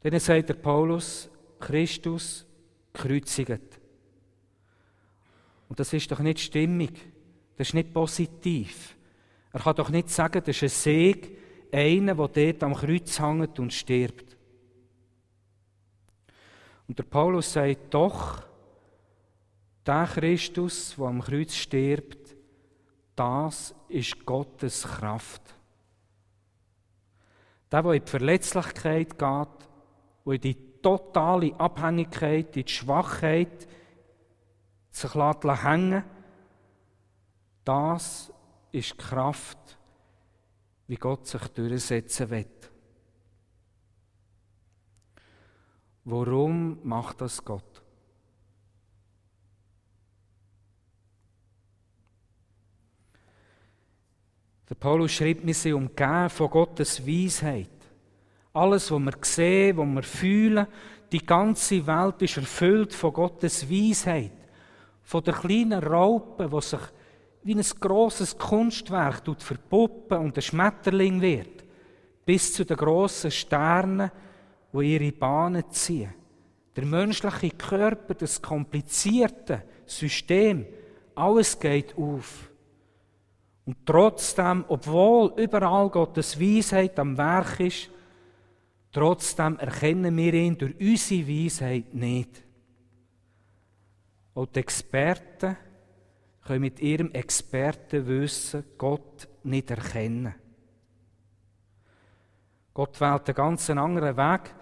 Dann 0.02 0.18
sagt 0.20 0.48
der 0.48 0.54
Paulus, 0.54 1.28
Christus 1.58 2.46
gekreuzigt. 2.92 3.80
Und 5.68 5.78
das 5.78 5.92
ist 5.92 6.10
doch 6.10 6.20
nicht 6.20 6.40
stimmig. 6.40 6.92
Das 7.56 7.68
ist 7.68 7.74
nicht 7.74 7.92
positiv. 7.92 8.96
Er 9.52 9.60
kann 9.60 9.76
doch 9.76 9.90
nicht 9.90 10.10
sagen, 10.10 10.42
das 10.44 10.56
ist 10.56 10.62
ein 10.62 10.68
Seg, 10.68 11.38
einer, 11.72 12.14
der 12.14 12.52
dort 12.52 12.62
am 12.62 12.74
Kreuz 12.74 13.18
hängt 13.18 13.58
und 13.58 13.72
stirbt. 13.72 14.36
Und 16.88 16.98
der 16.98 17.04
Paulus 17.04 17.52
sagt 17.52 17.94
doch, 17.94 18.42
der 19.86 20.08
Christus, 20.12 20.94
der 20.96 21.06
am 21.06 21.20
Kreuz 21.20 21.54
stirbt, 21.54 22.36
das 23.14 23.74
ist 23.88 24.24
Gottes 24.24 24.82
Kraft. 24.82 25.42
Der, 27.70 27.82
der 27.82 27.92
in 27.92 28.04
die 28.04 28.10
Verletzlichkeit 28.10 29.10
geht, 29.10 29.18
der 30.26 30.32
in 30.32 30.40
die 30.40 30.80
totale 30.82 31.54
Abhängigkeit, 31.58 32.56
in 32.56 32.64
die 32.64 32.72
Schwachheit 32.72 33.68
sich 34.90 35.14
hängen 35.14 36.02
das 37.64 38.32
ist 38.72 38.98
Kraft, 38.98 39.78
wie 40.86 40.96
Gott 40.96 41.26
sich 41.26 41.46
durchsetzen 41.48 42.30
wird. 42.30 42.70
Warum 46.04 46.78
macht 46.82 47.20
das 47.20 47.44
Gott? 47.44 47.82
Der 54.68 54.74
Paulus 54.76 55.12
schreibt, 55.12 55.44
wir 55.44 55.54
sind 55.54 55.74
umgeben 55.74 56.30
von 56.30 56.48
Gottes 56.48 57.04
Weisheit. 57.04 57.68
Alles, 58.52 58.90
was 58.90 59.00
wir 59.00 59.12
sehen, 59.22 59.76
was 59.76 59.86
wir 59.86 60.02
fühlen, 60.02 60.66
die 61.10 61.26
ganze 61.26 61.84
Welt 61.86 62.22
ist 62.22 62.36
erfüllt 62.36 62.94
von 62.94 63.12
Gottes 63.12 63.68
Weisheit. 63.68 64.32
Von 65.02 65.24
der 65.24 65.34
kleinen 65.34 65.82
Raupe, 65.82 66.48
die 66.48 66.60
sich 66.60 66.80
wie 67.42 67.54
ein 67.54 67.64
grosses 67.80 68.36
Kunstwerk 68.36 69.22
verpuppen 69.38 70.18
und 70.18 70.36
ein 70.36 70.42
Schmetterling 70.42 71.20
wird, 71.20 71.64
bis 72.24 72.52
zu 72.52 72.64
den 72.64 72.76
grossen 72.76 73.30
Sternen, 73.30 74.10
die 74.72 74.94
ihre 74.94 75.12
Bahnen 75.12 75.64
ziehen. 75.70 76.14
Der 76.76 76.84
menschliche 76.84 77.50
Körper, 77.50 78.14
das 78.14 78.40
komplizierte 78.40 79.64
System, 79.86 80.66
alles 81.14 81.58
geht 81.58 81.96
auf. 81.96 82.50
Und 83.64 83.78
trotzdem, 83.84 84.64
obwohl 84.68 85.32
überall 85.36 85.88
Gottes 85.90 86.40
Weisheit 86.40 86.98
am 86.98 87.16
Werk 87.16 87.60
ist, 87.60 87.90
trotzdem 88.92 89.58
erkennen 89.58 90.16
wir 90.16 90.34
ihn 90.34 90.56
durch 90.56 90.74
unsere 90.80 91.28
Weisheit 91.28 91.94
nicht. 91.94 92.42
Auch 94.34 94.46
die 94.46 94.60
Experten 94.60 95.56
können 96.42 96.60
mit 96.60 96.80
ihrem 96.80 97.12
Expertenwissen 97.12 98.64
Gott 98.78 99.28
nicht 99.42 99.70
erkennen. 99.70 100.34
Gott 102.74 103.00
wählt 103.00 103.28
einen 103.28 103.34
ganz 103.34 103.68
anderen 103.70 104.16
Weg. 104.16 104.54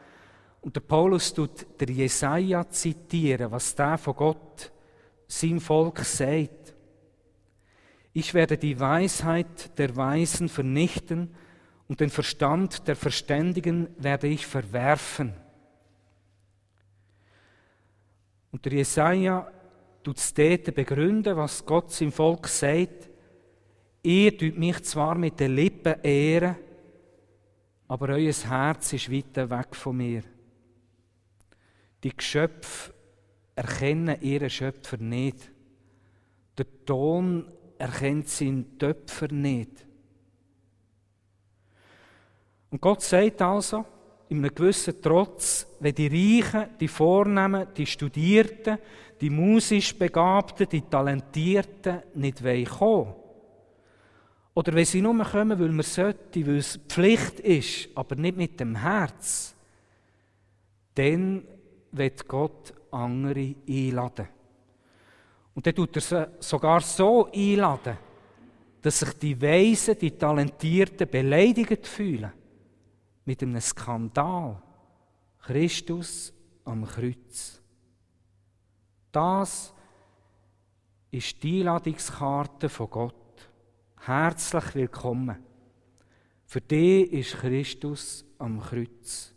Und 0.61 0.75
der 0.75 0.81
Paulus 0.81 1.33
tut 1.33 1.81
der 1.81 1.89
Jesaja 1.89 2.69
zitieren, 2.69 3.51
was 3.51 3.75
der 3.75 3.97
von 3.97 4.17
Gott 4.17 4.73
seinem 5.29 5.61
Volk 5.61 6.01
sagt. 6.01 6.75
Ich 8.13 8.35
werde 8.35 8.59
die 8.59 8.81
Weisheit 8.81 9.79
der 9.79 9.95
Weisen 9.95 10.49
vernichten 10.49 11.35
und 11.87 12.01
den 12.01 12.11
Verstand 12.11 12.89
der 12.89 12.97
Verständigen 12.97 13.89
werde 13.99 14.27
ich 14.27 14.47
verwerfen. 14.47 15.33
Und 18.51 18.65
der 18.65 18.73
Jesaja 18.73 19.51
tut 20.03 20.19
es 20.19 20.33
dort 20.33 20.75
begründen, 20.75 21.37
was 21.37 21.65
Gott 21.65 21.93
seinem 21.93 22.13
Volk 22.13 22.49
sagt. 22.49 23.09
Ihr 24.03 24.37
tut 24.37 24.57
mich 24.57 24.83
zwar 24.85 25.17
mit 25.17 25.39
den 25.41 25.55
Lippen 25.55 26.01
ehren, 26.03 26.57
aber 27.89 28.11
euer 28.11 28.33
Herz 28.33 28.93
ist 28.93 29.11
weit 29.11 29.37
weg 29.37 29.75
von 29.75 29.97
mir. 29.97 30.23
Die 32.03 32.17
Geschöpfe 32.17 32.93
erkennen 33.55 34.21
ihren 34.21 34.51
Schöpfer 34.51 34.99
nicht. 34.99 35.51
Der 36.57 36.67
Ton 36.85 37.51
erkennt 37.77 38.29
seinen 38.29 38.79
Töpfer 38.79 39.33
nicht. 39.33 39.87
Und 42.71 42.81
Gott 42.81 43.03
sagt 43.03 43.43
also, 43.43 43.85
in 44.29 44.39
einem 44.39 44.55
gewissen 44.55 45.01
Trotz, 45.03 45.67
wenn 45.81 45.95
die 45.95 46.07
Reichen, 46.07 46.71
die 46.79 46.89
Vornehmen, 46.89 47.69
die 47.77 47.87
Studierten, 47.87 48.79
die 49.21 49.31
musisch 49.31 49.97
Begabten, 49.97 50.69
die 50.69 50.83
Talentierten 50.83 52.03
nicht 52.15 52.39
kommen 52.39 52.81
wollen, 52.81 53.15
oder 54.59 54.75
wenn 54.75 54.85
sie 54.85 55.01
nur 55.01 55.25
kommen, 55.25 55.57
weil 55.57 55.69
man 55.69 55.85
sollte, 55.85 56.45
weil 56.45 56.57
es 56.57 56.81
Pflicht 56.89 57.39
ist, 57.39 57.91
aber 57.95 58.17
nicht 58.17 58.37
mit 58.37 58.59
dem 58.59 58.75
Herz, 58.75 59.55
dann 60.97 61.45
wird 61.93 62.27
Gott 62.27 62.75
andere 62.91 63.55
einladen. 63.69 64.27
Und 65.55 65.65
dann 65.65 65.75
tut 65.77 65.95
er 65.95 66.03
sie 66.03 66.27
sogar 66.41 66.81
so 66.81 67.31
einladen, 67.33 67.99
dass 68.83 68.99
sich 68.99 69.13
die 69.13 69.41
Weisen, 69.41 69.97
die 69.97 70.11
Talentierten 70.11 71.09
beleidigt 71.09 71.87
fühlen. 71.87 72.33
Mit 73.29 73.43
einem 73.43 73.61
Skandal. 73.61 74.57
Christus 75.41 76.33
am 76.65 76.87
Kreuz. 76.87 77.61
Das 79.13 79.75
ist 81.11 81.43
die 81.43 81.61
Einladungskarte 81.61 82.71
von 82.71 82.89
Gott. 82.89 83.51
Herzlich 84.01 84.75
willkommen. 84.75 85.45
Für 86.47 86.63
dich 86.63 87.13
ist 87.13 87.37
Christus 87.37 88.25
am 88.39 88.61
Kreuz. 88.63 89.35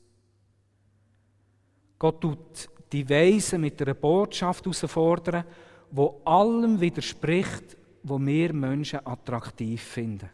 Gott 2.00 2.22
tut 2.22 2.70
die 2.94 3.10
Weisen 3.10 3.60
mit 3.60 3.82
einer 3.82 3.94
Botschaft 3.94 4.64
herausfordern, 4.64 5.44
wo 5.92 6.22
allem 6.24 6.80
widerspricht, 6.80 7.76
wo 8.04 8.18
wir 8.18 8.54
Menschen 8.54 9.06
attraktiv 9.06 9.82
finden. 9.82 10.30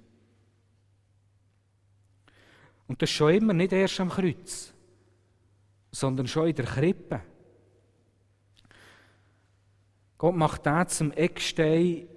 Und 2.87 3.01
das 3.01 3.09
schon 3.09 3.33
immer 3.33 3.53
nicht 3.53 3.73
erst 3.73 3.99
am 3.99 4.09
Kreuz, 4.09 4.73
sondern 5.91 6.27
schon 6.27 6.47
in 6.47 6.55
der 6.55 6.65
Krippe. 6.65 7.21
Gott 10.17 10.35
macht 10.35 10.65
das 10.65 10.97
zum 10.97 11.11
Eckstein, 11.11 12.07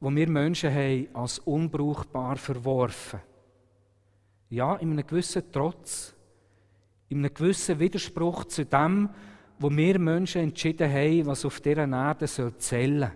wo 0.00 0.10
wir 0.10 0.28
Menschen 0.28 0.72
haben, 0.72 1.08
als 1.12 1.38
unbrauchbar 1.40 2.36
verworfen. 2.36 3.20
Ja, 4.50 4.76
in 4.76 4.92
einem 4.92 5.06
gewissen 5.06 5.42
Trotz, 5.50 6.14
in 7.08 7.18
einem 7.18 7.34
gewissen 7.34 7.78
Widerspruch 7.78 8.44
zu 8.44 8.64
dem, 8.64 9.10
wo 9.58 9.70
wir 9.70 9.98
Menschen 9.98 10.42
entschieden 10.42 10.90
haben, 10.90 11.26
was 11.26 11.44
auf 11.44 11.60
dieser 11.60 11.88
Erde 11.88 12.26
soll 12.26 12.56
zählen 12.56 13.12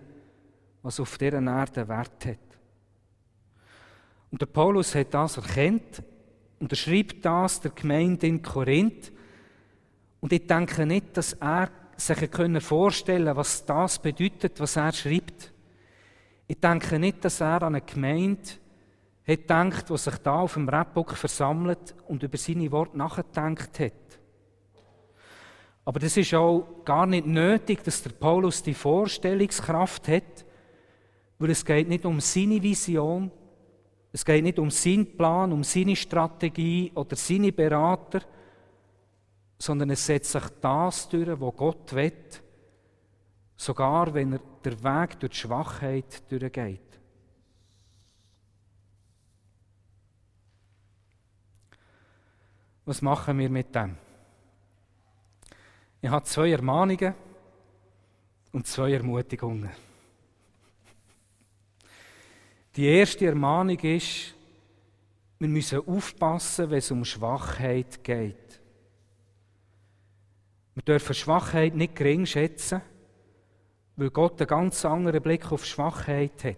was 0.87 1.01
auf 1.01 1.17
dieser 1.17 1.41
Erde 1.41 1.85
Wert 1.89 2.25
hat. 2.25 2.39
Und 4.31 4.41
der 4.41 4.45
Paulus 4.45 4.95
hat 4.95 5.13
das 5.13 5.35
erkannt 5.35 6.01
und 6.59 6.71
er 6.71 6.75
schreibt 6.75 7.23
das 7.23 7.61
der 7.61 7.71
Gemeinde 7.71 8.27
in 8.27 8.41
Korinth. 8.41 9.11
Und 10.19 10.33
ich 10.33 10.47
denke 10.47 10.85
nicht, 10.85 11.15
dass 11.15 11.33
er 11.33 11.69
sich 11.95 12.17
vorstellen 12.59 13.25
können, 13.25 13.37
was 13.37 13.65
das 13.65 13.99
bedeutet, 13.99 14.59
was 14.59 14.75
er 14.75 14.91
schreibt. 14.91 15.53
Ich 16.47 16.59
denke 16.59 16.99
nicht, 16.99 17.23
dass 17.25 17.41
er 17.41 17.61
an 17.63 17.75
eine 17.75 17.81
Gemeinde 17.81 18.41
hat 19.27 19.41
gedacht, 19.41 19.89
die 19.89 19.97
sich 19.97 20.17
da 20.17 20.39
auf 20.39 20.53
dem 20.53 20.69
Rapbock 20.69 21.11
versammelt 21.11 21.95
und 22.07 22.23
über 22.23 22.37
seine 22.37 22.71
Worte 22.71 22.97
nachgedacht 22.97 23.79
hat. 23.79 23.91
Aber 25.83 25.99
das 25.99 26.17
ist 26.17 26.33
auch 26.33 26.83
gar 26.85 27.05
nicht 27.05 27.25
nötig, 27.25 27.83
dass 27.83 28.03
der 28.03 28.11
Paulus 28.11 28.63
die 28.63 28.73
Vorstellungskraft 28.73 30.07
hat, 30.07 30.45
weil 31.39 31.49
es 31.49 31.65
geht 31.65 31.87
nicht 31.89 32.05
um 32.05 32.19
seine 32.19 32.61
Vision, 32.61 33.31
es 34.11 34.23
geht 34.23 34.43
nicht 34.43 34.59
um 34.59 34.71
seinen 34.71 35.17
Plan, 35.17 35.51
um 35.51 35.63
seine 35.63 35.95
Strategie 35.95 36.91
oder 36.95 37.15
seine 37.15 37.51
Berater, 37.51 38.21
sondern 39.59 39.89
es 39.89 40.05
setzt 40.05 40.31
sich 40.31 40.43
das 40.61 41.09
durch, 41.09 41.39
wo 41.39 41.51
Gott 41.51 41.93
will, 41.93 42.13
sogar 43.55 44.13
wenn 44.13 44.33
er 44.33 44.41
der 44.63 44.83
Weg 44.83 45.19
durch 45.19 45.31
die 45.31 45.37
Schwachheit 45.37 46.31
durchgeht. 46.31 46.81
Was 52.85 53.01
machen 53.01 53.37
wir 53.37 53.49
mit 53.49 53.75
dem? 53.75 53.97
Ich 55.99 56.09
habe 56.09 56.23
zwei 56.23 56.51
Ermahnungen 56.51 57.13
und 58.53 58.65
zwei 58.65 58.93
Ermutigungen. 58.93 59.86
Die 62.77 62.85
erste 62.85 63.25
Ermahnung 63.25 63.79
ist, 63.79 64.35
wir 65.39 65.47
müssen 65.47 65.81
aufpassen, 65.87 66.69
wenn 66.69 66.77
es 66.77 66.91
um 66.91 67.03
Schwachheit 67.03 68.03
geht. 68.03 68.61
Wir 70.75 70.83
dürfen 70.83 71.15
Schwachheit 71.15 71.73
nicht 71.73 71.95
gering 71.95 72.27
schätzen, 72.27 72.81
weil 73.95 74.11
Gott 74.11 74.39
einen 74.39 74.47
ganz 74.47 74.85
anderen 74.85 75.23
Blick 75.23 75.51
auf 75.51 75.65
Schwachheit 75.65 76.43
hat. 76.43 76.55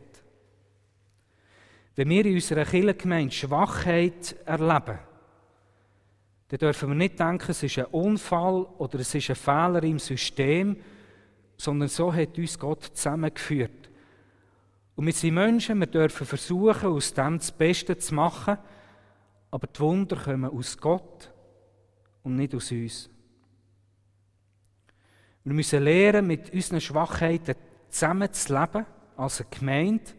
Wenn 1.96 2.10
wir 2.10 2.26
in 2.26 2.36
unserer 2.36 2.66
Kirchengemeinde 2.66 3.34
Schwachheit 3.34 4.36
erleben, 4.46 5.00
dann 6.50 6.60
dürfen 6.60 6.90
wir 6.90 6.96
nicht 6.96 7.18
denken, 7.18 7.52
es 7.52 7.64
ist 7.64 7.80
ein 7.80 7.86
Unfall 7.86 8.64
oder 8.78 9.00
es 9.00 9.16
ist 9.16 9.30
ein 9.30 9.36
Fehler 9.38 9.84
im 9.84 10.00
System, 10.00 10.82
sondern 11.56 11.88
so 11.88 12.14
hat 12.14 12.38
uns 12.38 12.60
Gott 12.60 12.84
zusammengeführt. 12.84 13.89
Und 15.00 15.06
wir 15.06 15.14
sind 15.14 15.36
Menschen, 15.36 15.80
wir 15.80 15.88
dürfen 15.88 16.28
versuchen, 16.28 16.90
aus 16.90 17.14
dem 17.14 17.38
das 17.38 17.54
Beste 17.54 17.98
zu 17.98 18.14
machen, 18.14 18.58
Aber 19.50 19.66
die 19.66 19.80
Wunder 19.80 20.18
kommen 20.18 20.52
aus 20.52 20.78
Gott 20.78 21.34
und 22.22 22.36
nicht 22.36 22.54
aus 22.54 22.70
uns. 22.70 23.10
Wir 25.46 25.54
müssen 25.54 25.84
lernen, 25.86 26.28
mit 26.28 26.54
unseren 26.54 26.82
Schwachheiten 26.82 27.56
zusammen 27.88 28.34
zu 28.34 28.54
leben, 28.54 28.86
als 29.16 29.40
eine 29.40 29.50
Gemeinde, 29.50 30.12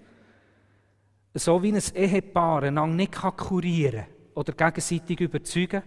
so 1.35 1.63
wie 1.63 1.75
ein 1.75 1.83
Ehepaar 1.95 2.63
einander 2.63 2.97
nicht 2.97 3.13
kurieren 3.13 4.07
kann 4.07 4.33
oder 4.33 4.55
gegenseitig 4.55 5.21
überzeugen, 5.21 5.83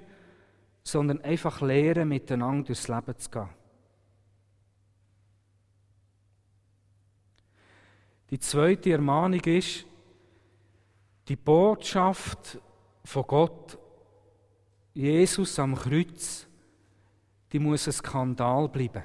sondern 0.84 1.20
einfach 1.22 1.62
lernen, 1.62 2.10
miteinander 2.10 2.68
durchs 2.68 2.88
Leben 2.88 3.18
zu 3.18 3.32
gehen. 3.32 3.50
Die 8.34 8.39
zweite 8.39 8.89
Ermahnung 8.93 9.41
ist, 9.41 9.86
die 11.28 11.36
Botschaft 11.36 12.60
von 13.06 13.24
Gott, 13.28 13.78
Jesus 14.91 15.60
am 15.60 15.76
Kreuz, 15.76 16.48
die 17.52 17.60
muss 17.60 17.86
ein 17.86 17.93
Skandal 17.93 18.69
bleiben. 18.69 19.04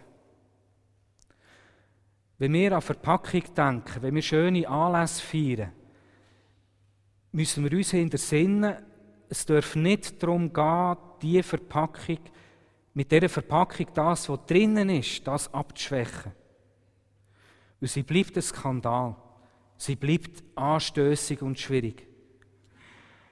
Wenn 2.38 2.54
wir 2.54 2.72
an 2.72 2.80
Verpackung 2.80 3.42
denken, 3.54 4.00
wenn 4.00 4.14
wir 4.14 4.22
schöne 4.22 4.66
Anlässe 4.66 5.20
feiern, 5.20 5.72
müssen 7.30 7.64
wir 7.64 7.76
uns 7.76 7.90
hintersinnen, 7.90 8.76
es 9.28 9.44
darf 9.44 9.76
nicht 9.76 10.22
darum 10.22 10.50
gehen, 10.50 10.96
diese 11.20 11.42
Verpackung, 11.42 12.20
mit 12.94 13.12
dieser 13.12 13.28
Verpackung 13.28 13.88
das, 13.92 14.26
was 14.30 14.46
drinnen 14.46 14.88
ist, 14.88 15.26
das 15.26 15.52
abzuschwächen. 15.52 16.32
Weil 17.80 17.88
sie 17.88 18.02
bleibt 18.02 18.36
ein 18.36 18.42
Skandal. 18.42 19.16
Sie 19.76 19.96
bleibt 19.96 20.42
anstößig 20.56 21.42
und 21.42 21.58
schwierig. 21.58 22.06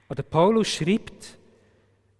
Aber 0.07 0.23
Paulus 0.23 0.69
schreibt, 0.69 1.37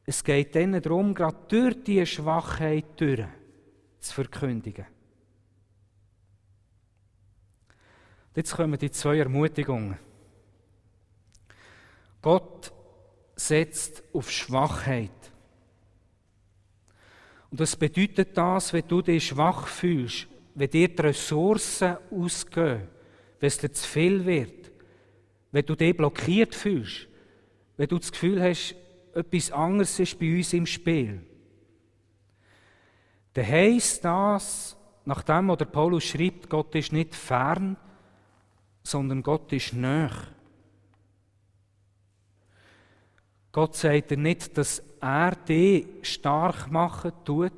es 0.06 0.24
geht 0.24 0.56
ihnen 0.56 0.82
darum, 0.82 1.14
gerade 1.14 1.38
durch 1.48 1.84
diese 1.84 2.06
Schwachheit 2.06 2.86
durch 3.00 3.26
zu 4.00 4.14
verkündigen. 4.14 4.86
Jetzt 8.36 8.56
kommen 8.56 8.78
die 8.78 8.92
zwei 8.92 9.18
Ermutigungen. 9.18 9.98
Gott 12.22 12.72
setzt 13.36 14.04
auf 14.14 14.30
Schwachheit. 14.30 15.10
Und 17.50 17.60
was 17.60 17.76
bedeutet 17.76 18.38
das, 18.38 18.74
wenn 18.74 18.88
du 18.88 19.02
dich 19.02 19.28
schwach 19.28 19.68
fühlst, 19.68 20.28
wenn 20.58 20.72
dir 20.72 20.88
die 20.88 21.02
Ressourcen 21.04 21.98
ausgehen, 22.10 22.88
wenn 23.40 23.48
es 23.48 23.60
dir 23.60 23.72
zu 23.72 23.88
viel 23.88 24.26
wird, 24.26 24.72
wenn 25.52 25.64
du 25.64 25.76
dich 25.76 25.96
blockiert 25.96 26.56
fühlst, 26.56 27.08
wenn 27.78 27.88
du 27.88 28.00
das 28.00 28.12
Gefühl 28.12 28.42
hast, 28.42 28.76
etwas 29.14 29.52
anderes 29.52 30.00
ist 30.00 30.18
bei 30.20 30.36
uns 30.36 30.54
im 30.54 30.66
Spiel. 30.66 31.22
Dann 33.34 33.46
heisst 33.46 34.04
das, 34.04 34.76
nachdem 35.06 35.56
der 35.56 35.66
Paulus 35.66 36.06
schreibt, 36.06 36.50
Gott 36.50 36.74
ist 36.74 36.92
nicht 36.92 37.14
fern, 37.14 37.78
sondern 38.82 39.22
Gott 39.22 39.54
ist 39.54 39.74
näher. 39.74 40.10
Gott 43.52 43.76
sagt 43.76 44.10
dir 44.10 44.18
nicht, 44.18 44.58
dass 44.58 44.82
er 45.00 45.36
dich 45.36 45.86
stark 46.02 46.72
machen 46.72 47.12
tut, 47.24 47.54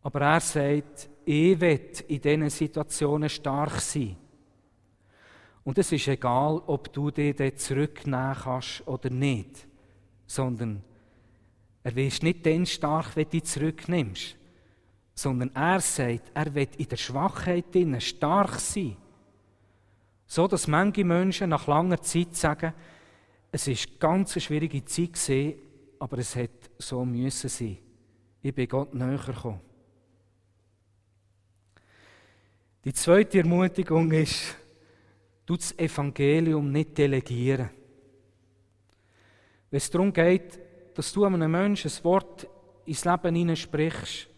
aber 0.00 0.22
er 0.22 0.40
sagt, 0.40 1.10
ich 1.28 1.60
will 1.60 1.90
in 2.08 2.20
diesen 2.22 2.48
Situationen 2.48 3.28
stark 3.28 3.82
sein. 3.82 4.16
Und 5.62 5.76
es 5.76 5.92
ist 5.92 6.08
egal, 6.08 6.62
ob 6.66 6.90
du 6.90 7.10
dich 7.10 7.36
dann 7.36 7.54
zurücknehmen 7.54 8.34
kannst 8.34 8.88
oder 8.88 9.10
nicht, 9.10 9.68
sondern 10.26 10.82
er 11.82 11.94
ist 11.98 12.22
nicht 12.22 12.46
dann 12.46 12.64
stark, 12.64 13.14
wenn 13.14 13.24
du 13.24 13.30
dich 13.30 13.44
zurücknimmst, 13.44 14.36
sondern 15.14 15.54
er 15.54 15.80
sagt, 15.80 16.30
er 16.32 16.54
will 16.54 16.68
in 16.78 16.88
der 16.88 16.96
Schwachheit 16.96 17.66
stark 17.98 18.58
sein. 18.58 18.96
So, 20.26 20.48
dass 20.48 20.66
manche 20.66 21.04
Menschen 21.04 21.50
nach 21.50 21.66
langer 21.66 22.00
Zeit 22.00 22.36
sagen, 22.36 22.72
es 23.52 23.68
ist 23.68 24.00
ganz 24.00 24.32
eine 24.32 24.40
schwierige 24.40 24.82
Zeit 24.86 25.12
gewesen, 25.12 25.58
aber 25.98 26.16
es 26.16 26.34
hat 26.36 26.70
so 26.78 27.04
müssen 27.04 27.50
sein. 27.50 27.76
Ich 28.40 28.54
bin 28.54 28.66
Gott 28.66 28.94
näher 28.94 29.18
gekommen. 29.18 29.67
Die 32.88 32.94
zweite 32.94 33.40
Ermutigung 33.40 34.10
ist, 34.12 34.56
du 35.44 35.56
das 35.56 35.78
Evangelium 35.78 36.72
nicht 36.72 36.96
delegieren. 36.96 37.68
Wenn 39.70 39.76
es 39.76 39.90
darum 39.90 40.10
geht, 40.10 40.58
dass 40.94 41.12
du 41.12 41.26
einem 41.26 41.50
Menschen 41.50 41.90
ein 41.90 42.04
Wort 42.04 42.48
ins 42.86 43.04
Leben 43.04 43.34
hineinsprichst, 43.34 44.28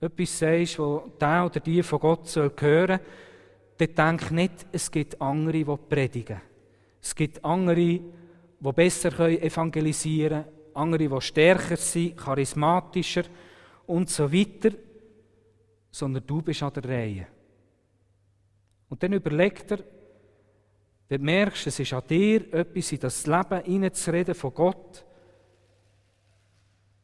etwas 0.00 0.38
sagst, 0.38 0.78
wo 0.78 1.12
der 1.20 1.44
oder 1.44 1.60
die 1.60 1.82
von 1.82 2.00
Gott 2.00 2.26
soll 2.26 2.50
hören 2.58 3.00
soll, 3.78 3.88
dann 3.88 4.16
denk 4.16 4.30
nicht, 4.30 4.66
es 4.72 4.90
gibt 4.90 5.20
andere, 5.20 5.62
die 5.62 5.76
predigen. 5.76 6.40
Es 7.02 7.14
gibt 7.14 7.44
andere, 7.44 7.76
die 7.76 8.72
besser 8.74 9.28
evangelisieren 9.28 10.44
können, 10.44 10.72
andere, 10.72 11.06
die 11.06 11.20
stärker 11.20 11.76
sind, 11.76 12.16
charismatischer 12.16 13.24
und 13.86 14.08
so 14.08 14.32
weiter, 14.32 14.70
sondern 15.90 16.26
du 16.26 16.40
bist 16.40 16.62
an 16.62 16.72
der 16.72 16.84
Reihe. 16.88 17.26
Und 18.94 19.02
dann 19.02 19.14
überlegt 19.14 19.72
er, 19.72 19.78
wenn 21.08 21.18
du 21.18 21.24
merkst, 21.24 21.66
es 21.66 21.80
ist 21.80 21.92
an 21.92 22.06
dir, 22.08 22.54
etwas 22.54 22.92
in 22.92 23.00
das 23.00 23.26
Leben 23.26 23.64
hineinzureden 23.64 24.36
von 24.36 24.54
Gott, 24.54 25.04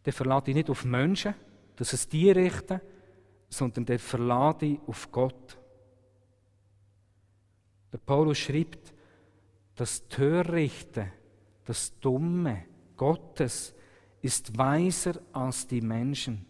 dann 0.05 0.13
verlade 0.13 0.45
dich 0.45 0.55
nicht 0.55 0.71
auf 0.71 0.85
Menschen, 0.85 1.35
dass 1.75 1.93
es 1.93 2.09
dir 2.09 2.37
richten, 2.37 2.81
sondern 3.49 3.87
dann 3.87 3.99
verlade 3.99 4.69
dich 4.69 4.79
auf 4.87 5.11
Gott. 5.11 5.59
Der 7.93 7.99
Paulus 7.99 8.39
schreibt, 8.39 8.95
das 9.75 10.07
Törichte, 10.07 11.11
das 11.65 11.99
Dumme 11.99 12.67
Gottes 12.97 13.75
ist 14.23 14.57
weiser 14.57 15.21
als 15.33 15.67
die 15.67 15.81
Menschen. 15.81 16.47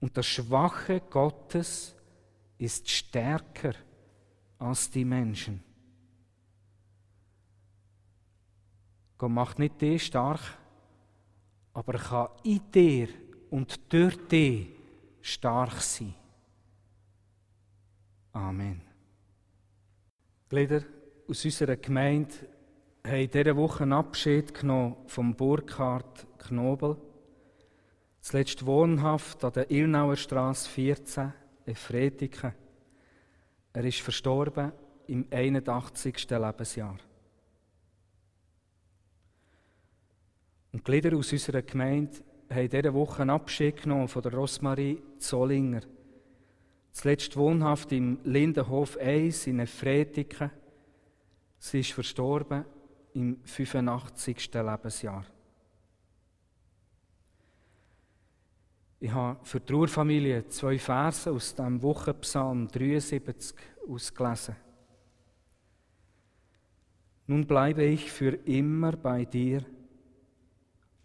Und 0.00 0.16
das 0.16 0.24
Schwache 0.24 1.02
Gottes 1.02 1.94
ist 2.56 2.88
stärker 2.88 3.74
als 4.58 4.90
die 4.90 5.04
Menschen. 5.04 5.62
Gott 9.16 9.30
macht 9.30 9.58
nicht 9.58 9.80
dich 9.80 10.06
stark, 10.06 10.40
aber 11.72 11.94
er 11.94 12.00
kann 12.00 12.28
in 12.44 12.60
dir 12.72 13.08
und 13.50 13.92
durch 13.92 14.16
dich 14.28 14.68
stark 15.20 15.80
sein. 15.80 16.14
Amen. 18.32 18.80
Glieder 20.48 20.82
aus 21.28 21.44
unserer 21.44 21.76
Gemeinde 21.76 22.34
haben 23.04 23.16
in 23.16 23.30
dieser 23.30 23.56
Woche 23.56 23.84
Abschied 23.84 24.54
genommen 24.54 24.96
vom 25.06 25.34
Burkhard 25.34 26.26
Knobel. 26.38 26.96
Zuletzt 28.20 28.64
wohnhaft 28.64 29.44
an 29.44 29.52
der 29.52 29.70
Ilnauer 29.70 30.16
Straße 30.16 30.68
14 30.70 31.32
in 31.66 31.74
Fretiken. 31.74 32.52
Er 33.78 33.84
ist 33.84 34.00
verstorben 34.00 34.72
im 35.06 35.24
81. 35.30 36.28
Lebensjahr. 36.30 36.98
Und 40.72 40.80
die 40.80 40.82
Glieder 40.82 41.16
aus 41.16 41.30
unserer 41.30 41.62
Gemeinde 41.62 42.18
haben 42.50 42.58
in 42.58 42.70
dieser 42.70 42.92
Woche 42.92 43.22
einen 43.22 43.30
Abschied 43.30 43.80
genommen 43.80 44.08
von 44.08 44.22
der 44.22 44.34
Rosmarie 44.34 45.00
Zollinger. 45.18 45.82
Zuletzt 46.90 47.36
wohnhaft 47.36 47.92
im 47.92 48.18
Lindenhof 48.24 48.96
1 48.96 49.46
in 49.46 49.64
Fretiken. 49.64 50.50
Sie 51.60 51.78
ist 51.78 51.92
verstorben 51.92 52.64
im 53.14 53.38
85. 53.44 54.54
Lebensjahr. 54.54 55.24
Ich 59.00 59.12
habe 59.12 59.38
für 59.44 59.60
die 59.60 59.72
Ruhrfamilie 59.72 60.48
zwei 60.48 60.78
Verse 60.78 61.30
aus 61.30 61.54
dem 61.54 61.82
Wochenpsalm 61.82 62.68
73 62.68 63.54
ausgelesen. 63.88 64.56
Nun 67.26 67.46
bleibe 67.46 67.84
ich 67.84 68.10
für 68.10 68.34
immer 68.44 68.92
bei 68.92 69.24
dir, 69.24 69.64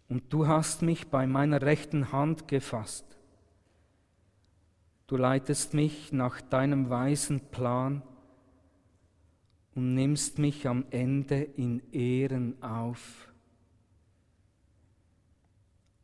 und 0.08 0.32
du 0.32 0.46
hast 0.46 0.82
mich 0.82 1.08
bei 1.08 1.26
meiner 1.26 1.62
rechten 1.62 2.12
Hand 2.12 2.46
gefasst. 2.48 3.04
Du 5.06 5.16
leitest 5.16 5.74
mich 5.74 6.12
nach 6.12 6.40
deinem 6.40 6.90
weisen 6.90 7.40
Plan 7.50 8.02
und 9.74 9.94
nimmst 9.94 10.38
mich 10.38 10.68
am 10.68 10.84
Ende 10.90 11.42
in 11.42 11.82
Ehren 11.92 12.62
auf. 12.62 13.28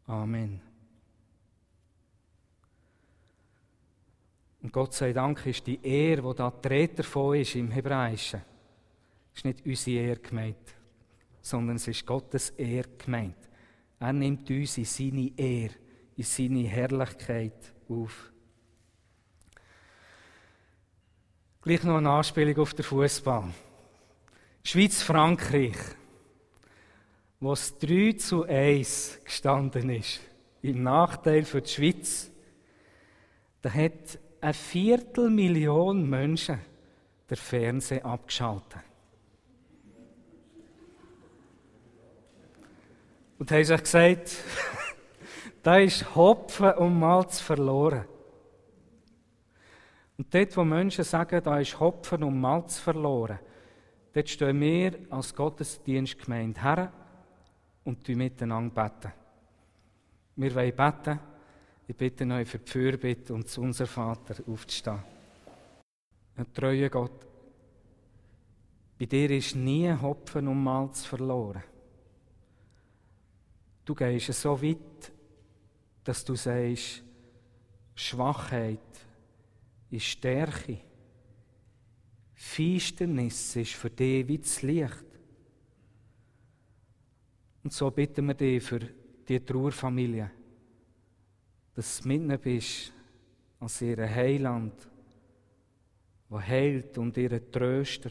Amen. 0.06 0.69
Und 4.62 4.72
Gott 4.72 4.92
sei 4.92 5.12
Dank 5.12 5.44
ist 5.46 5.66
die 5.66 5.82
Ehre, 5.82 6.22
die 6.22 6.36
da 6.36 6.50
die 6.50 6.68
Rede 6.68 7.02
ist 7.38 7.54
im 7.54 7.70
Hebräischen, 7.70 8.42
ist 9.34 9.44
nicht 9.44 9.64
unsere 9.64 10.06
Ehre 10.06 10.20
gemeint. 10.20 10.74
sondern 11.42 11.76
es 11.76 11.88
ist 11.88 12.06
Gottes 12.06 12.50
Ehre 12.50 12.88
gemeint. 12.98 13.36
Er 13.98 14.12
nimmt 14.12 14.48
uns 14.50 14.78
in 14.78 14.84
seine 14.84 15.32
Ehre, 15.36 15.74
in 16.16 16.24
seine 16.24 16.66
Herrlichkeit 16.68 17.74
auf. 17.88 18.32
Gleich 21.62 21.82
noch 21.82 21.98
eine 21.98 22.10
Anspielung 22.10 22.58
auf 22.58 22.74
den 22.74 22.84
Fußball. 22.84 23.44
Schweiz-Frankreich, 24.64 25.76
wo 27.38 27.52
es 27.52 27.76
3 27.78 28.12
zu 28.12 28.44
1 28.44 29.20
gestanden 29.24 29.90
ist, 29.90 30.20
im 30.62 30.82
Nachteil 30.82 31.44
für 31.44 31.62
die 31.62 31.70
Schweiz, 31.70 32.30
da 33.62 33.72
hat 33.72 34.18
eine 34.40 34.54
Viertelmillion 34.54 36.08
Menschen 36.08 36.60
der 37.28 37.36
Fernseher 37.36 38.04
abgeschaltet. 38.04 38.80
Und 43.38 43.50
haben 43.50 43.64
sich 43.64 43.80
gesagt, 43.80 44.36
da 45.62 45.78
ist 45.78 46.14
Hopfen 46.14 46.72
und 46.72 46.98
Malz 46.98 47.40
verloren. 47.40 48.04
Und 50.18 50.34
dort, 50.34 50.54
wo 50.56 50.64
Menschen 50.64 51.04
sagen, 51.04 51.42
da 51.42 51.58
ist 51.58 51.80
Hopfen 51.80 52.22
und 52.22 52.38
Malz 52.38 52.78
verloren, 52.78 53.38
dort 54.12 54.28
stehen 54.28 54.60
wir 54.60 54.98
als 55.08 55.34
Gottesdienstgemeinde 55.34 56.62
her 56.62 56.92
und 57.84 58.06
miteinander 58.08 58.74
beten. 58.74 59.12
Wir 60.36 60.54
wollen 60.54 60.76
beten. 60.76 61.20
Ich 61.90 61.96
bitte 61.96 62.24
euch 62.24 62.46
für 62.46 62.60
die 62.60 62.70
Fürbitte 62.70 63.34
und 63.34 63.48
zu 63.48 63.62
unser 63.62 63.84
Vater 63.84 64.36
aufzustehen. 64.46 65.02
Ein 66.36 66.54
treuer 66.54 66.88
Gott, 66.88 67.26
bei 68.96 69.06
dir 69.06 69.28
ist 69.32 69.56
nie 69.56 69.92
Hopfen 69.92 70.46
und 70.46 70.62
Malz 70.62 71.04
verloren. 71.04 71.64
Du 73.84 73.92
gehst 73.96 74.32
so 74.34 74.62
weit, 74.62 75.10
dass 76.04 76.24
du 76.24 76.36
sagst, 76.36 77.02
Schwachheit 77.96 78.78
ist 79.90 80.04
Stärke. 80.04 80.78
Finsternis 82.34 83.56
ist 83.56 83.72
für 83.72 83.90
dich 83.90 84.28
wie 84.28 84.38
das 84.38 84.62
Licht. 84.62 85.06
Und 87.64 87.72
so 87.72 87.90
bitten 87.90 88.28
wir 88.28 88.34
dich 88.34 88.62
für 88.62 88.78
die 88.78 89.40
Trauerfamilie, 89.40 90.30
dass 91.74 92.00
du 92.00 92.08
mit 92.08 92.42
bist 92.42 92.92
als 93.58 93.82
ihr 93.82 94.08
Heiland, 94.08 94.74
der 96.30 96.46
heilt 96.46 96.98
und 96.98 97.16
ihre 97.16 97.50
Tröster. 97.50 98.10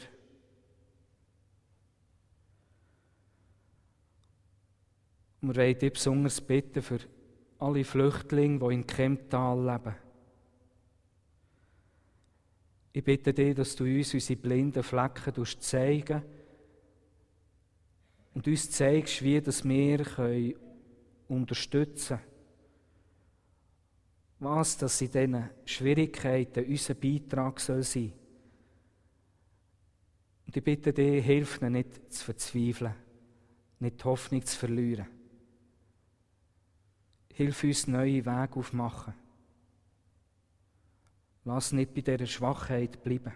Und 5.41 5.55
wir 5.55 5.63
wollen 5.63 5.79
dich 5.79 5.93
besonders 5.93 6.41
bitten 6.41 6.81
für 6.81 6.99
alle 7.59 7.83
Flüchtlinge, 7.83 8.59
die 8.59 8.73
in 8.73 8.87
Kemptal 8.87 9.65
leben. 9.65 9.95
Ich 12.91 13.03
bitte 13.03 13.33
dich, 13.33 13.55
dass 13.55 13.75
du 13.75 13.85
uns 13.85 14.13
unsere 14.13 14.39
blinden 14.39 14.83
Flecken 14.83 15.33
zeigen 15.59 16.23
und 18.33 18.47
uns 18.47 18.71
zeigst, 18.71 19.21
wie 19.21 19.39
dass 19.39 19.63
wir 19.63 20.05
unterstützen 21.27 22.17
können. 22.17 22.28
Was 24.39 24.77
das 24.77 25.01
in 25.01 25.11
diesen 25.11 25.49
Schwierigkeiten 25.65 26.65
unser 26.65 26.93
Beitrag 26.93 27.59
soll 27.59 27.83
sein. 27.83 28.13
Und 30.45 30.57
ich 30.57 30.63
bitte 30.63 30.93
dich, 30.93 31.23
hilf 31.23 31.61
mir 31.61 31.69
nicht 31.69 32.11
zu 32.11 32.23
verzweifeln, 32.23 32.95
nicht 33.79 33.99
die 33.99 34.03
Hoffnung 34.05 34.43
zu 34.45 34.57
verlieren. 34.57 35.07
Hilf 37.33 37.63
uns, 37.63 37.87
neue 37.87 38.25
Wege 38.25 38.55
aufmachen. 38.55 39.13
Lass 41.45 41.71
nicht 41.71 41.93
bei 41.93 42.01
dieser 42.01 42.25
Schwachheit 42.25 43.03
bleiben. 43.03 43.33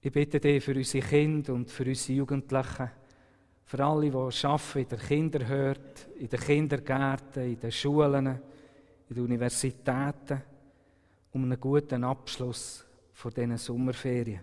Ich 0.00 0.12
bitte 0.12 0.40
dich 0.40 0.64
für 0.64 0.74
unsere 0.74 1.06
Kinder 1.06 1.52
und 1.54 1.70
für 1.70 1.84
unsere 1.84 2.16
Jugendlichen, 2.16 2.90
für 3.70 3.84
alle, 3.84 4.10
die 4.10 4.16
arbeiten 4.16 4.78
in 4.80 4.88
der 4.88 4.98
Kinderhört, 4.98 6.08
in 6.18 6.28
den 6.28 6.40
Kindergärten, 6.40 7.44
in 7.44 7.60
den 7.60 7.70
Schulen, 7.70 8.26
in 8.26 9.14
den 9.14 9.24
Universitäten, 9.24 10.42
um 11.30 11.44
einen 11.44 11.60
guten 11.60 12.02
Abschluss 12.02 12.84
von 13.12 13.32
diesen 13.32 13.56
Sommerferien. 13.58 14.40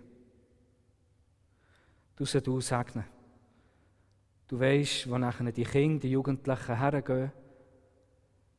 Du 2.16 2.24
sollst 2.24 2.46
du 2.46 2.58
segnen. 2.62 3.04
Du 4.46 4.58
weißt, 4.58 5.10
wo 5.10 5.18
nachher 5.18 5.52
die 5.52 5.62
Kinder, 5.64 6.00
die 6.00 6.12
Jugendlichen 6.12 6.78
hergehen, 6.78 7.30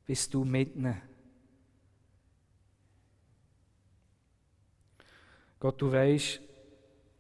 bist 0.06 0.32
du 0.32 0.46
mit 0.46 0.76
ihnen. 0.76 1.02
Gott, 5.60 5.82
du 5.82 5.92
weißt, 5.92 6.40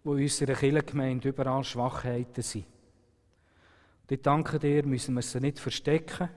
wo 0.04 0.14
in 0.14 0.22
unserer 0.22 0.54
Kirchengemeinde 0.54 1.30
überall 1.30 1.64
Schwachheiten 1.64 2.44
sind. 2.44 2.79
Ich 4.12 4.22
danke 4.22 4.58
dir, 4.58 4.84
müssen 4.86 5.14
wir 5.14 5.22
sie 5.22 5.40
nicht 5.40 5.60
verstecken, 5.60 6.30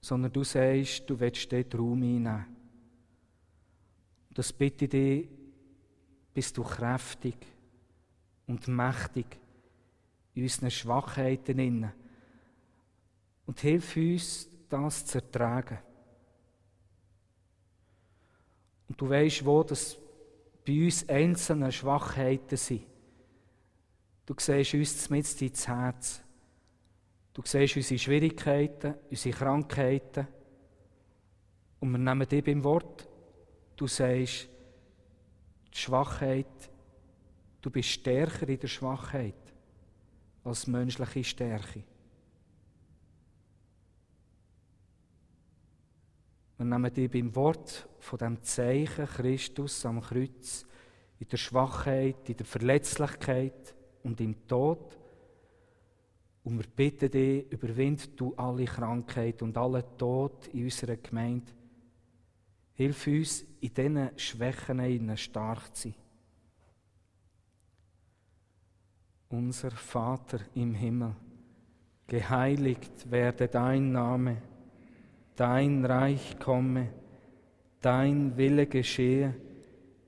sondern 0.00 0.30
du 0.30 0.44
sagst, 0.44 1.08
du 1.08 1.18
willst 1.18 1.50
dort 1.50 1.74
Raum 1.74 2.02
einnehmen. 2.02 2.44
Das 4.34 4.52
bitte 4.52 4.84
ich 4.84 4.90
dich, 4.90 5.28
bist 6.34 6.56
du 6.58 6.62
kräftig 6.62 7.36
und 8.46 8.68
mächtig 8.68 9.26
in 10.34 10.42
unseren 10.42 10.70
Schwachheiten 10.70 11.58
inne. 11.58 11.94
Und 13.46 13.60
hilf 13.60 13.96
uns, 13.96 14.48
das 14.68 15.06
zu 15.06 15.18
ertragen. 15.18 15.78
Und 18.86 19.00
du 19.00 19.08
weißt, 19.08 19.44
wo 19.44 19.62
das 19.62 19.96
bei 20.66 20.84
uns 20.84 21.08
einzelne 21.08 21.72
Schwachheiten 21.72 22.56
sind. 22.56 22.86
Du 24.26 24.34
siehst 24.38 24.74
uns 24.74 25.10
mit 25.10 25.42
ins 25.42 25.66
Herz. 25.66 26.22
Du 27.32 27.42
siehst 27.44 27.76
unsere 27.76 27.98
Schwierigkeiten, 27.98 28.94
unsere 29.08 29.36
Krankheiten. 29.36 30.26
Und 31.78 31.92
wir 31.92 31.98
nehmen 31.98 32.28
dich 32.28 32.44
beim 32.44 32.62
Wort. 32.64 33.08
Du 33.76 33.86
sagst, 33.86 34.48
die 35.72 35.78
Schwachheit, 35.78 36.70
du 37.60 37.70
bist 37.70 37.88
stärker 37.88 38.48
in 38.48 38.58
der 38.58 38.68
Schwachheit 38.68 39.54
als 40.44 40.66
menschliche 40.66 41.24
Stärke. 41.24 41.84
Wir 46.58 46.66
nehmen 46.66 46.92
dich 46.92 47.10
beim 47.10 47.34
Wort 47.34 47.88
von 48.00 48.18
dem 48.18 48.42
Zeichen 48.42 49.06
Christus 49.06 49.86
am 49.86 50.00
Kreuz 50.02 50.66
in 51.18 51.28
der 51.28 51.38
Schwachheit, 51.38 52.28
in 52.28 52.36
der 52.36 52.44
Verletzlichkeit 52.44 53.74
und 54.02 54.20
im 54.20 54.46
Tod. 54.46 54.99
Und 56.50 56.58
wir 56.58 56.66
bitten 56.66 57.08
dich, 57.12 57.52
überwind 57.52 58.18
du 58.20 58.34
alle 58.34 58.64
Krankheit 58.64 59.40
und 59.40 59.56
alle 59.56 59.84
Tod 59.96 60.48
in 60.48 60.64
unserer 60.64 60.96
Gemeinde. 60.96 61.52
Hilf 62.72 63.06
uns, 63.06 63.44
in 63.60 63.72
diesen 63.72 64.10
Schwächen 64.16 65.16
stark 65.16 65.76
zu 65.76 65.90
sein. 65.90 65.94
Unser 69.28 69.70
Vater 69.70 70.40
im 70.56 70.74
Himmel, 70.74 71.14
geheiligt 72.08 73.08
werde 73.08 73.46
dein 73.46 73.92
Name, 73.92 74.38
dein 75.36 75.84
Reich 75.84 76.36
komme, 76.40 76.88
dein 77.80 78.36
Wille 78.36 78.66
geschehe, 78.66 79.36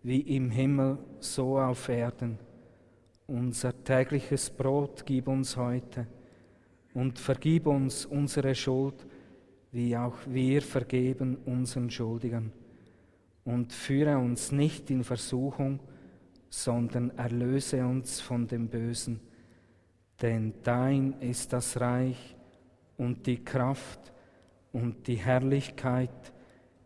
wie 0.02 0.22
im 0.22 0.50
Himmel, 0.50 0.98
so 1.20 1.61
auf 1.61 1.88
Erden. 1.88 2.37
Unser 3.28 3.85
tägliches 3.85 4.50
Brot 4.50 5.07
gib 5.07 5.28
uns 5.28 5.57
heute 5.57 6.09
und 6.94 7.18
vergib 7.18 7.66
uns 7.66 8.05
unsere 8.07 8.55
Schuld, 8.55 9.07
wie 9.70 9.96
auch 9.96 10.16
wir 10.26 10.62
vergeben 10.62 11.37
unseren 11.46 11.90
Schuldigern. 11.90 12.52
Und 13.44 13.72
führe 13.72 14.18
uns 14.18 14.52
nicht 14.52 14.90
in 14.90 15.02
Versuchung, 15.02 15.81
sondern 16.48 17.11
erlöse 17.16 17.85
uns 17.85 18.20
von 18.20 18.46
dem 18.46 18.68
Bösen. 18.68 19.20
Denn 20.20 20.55
dein 20.62 21.14
ist 21.20 21.52
das 21.52 21.81
Reich 21.81 22.37
und 22.98 23.26
die 23.26 23.42
Kraft 23.42 24.12
und 24.72 25.07
die 25.07 25.16
Herrlichkeit 25.16 26.33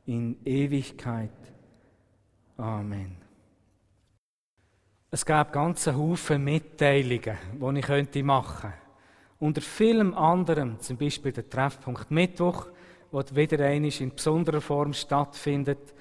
in 0.07 0.37
Ewigkeit. 0.45 1.31
Amen. 2.57 3.17
Es 5.11 5.25
gab 5.27 5.53
ganze 5.53 5.97
Haufen 5.97 6.45
Mitteilungen, 6.45 7.37
die 7.61 8.19
ich 8.19 8.25
machen 8.25 8.71
könnte. 8.71 8.86
Unter 9.39 9.61
vielem 9.61 10.15
anderem, 10.15 10.81
zum 10.81 10.97
Beispiel 10.97 11.33
der 11.33 11.49
Treffpunkt 11.49 12.11
Mittwoch, 12.11 12.67
wo 13.11 13.23
wieder 13.35 13.65
einmal 13.65 13.93
in 14.01 14.15
besonderer 14.15 14.61
Form 14.61 14.93
stattfindet, 14.93 15.95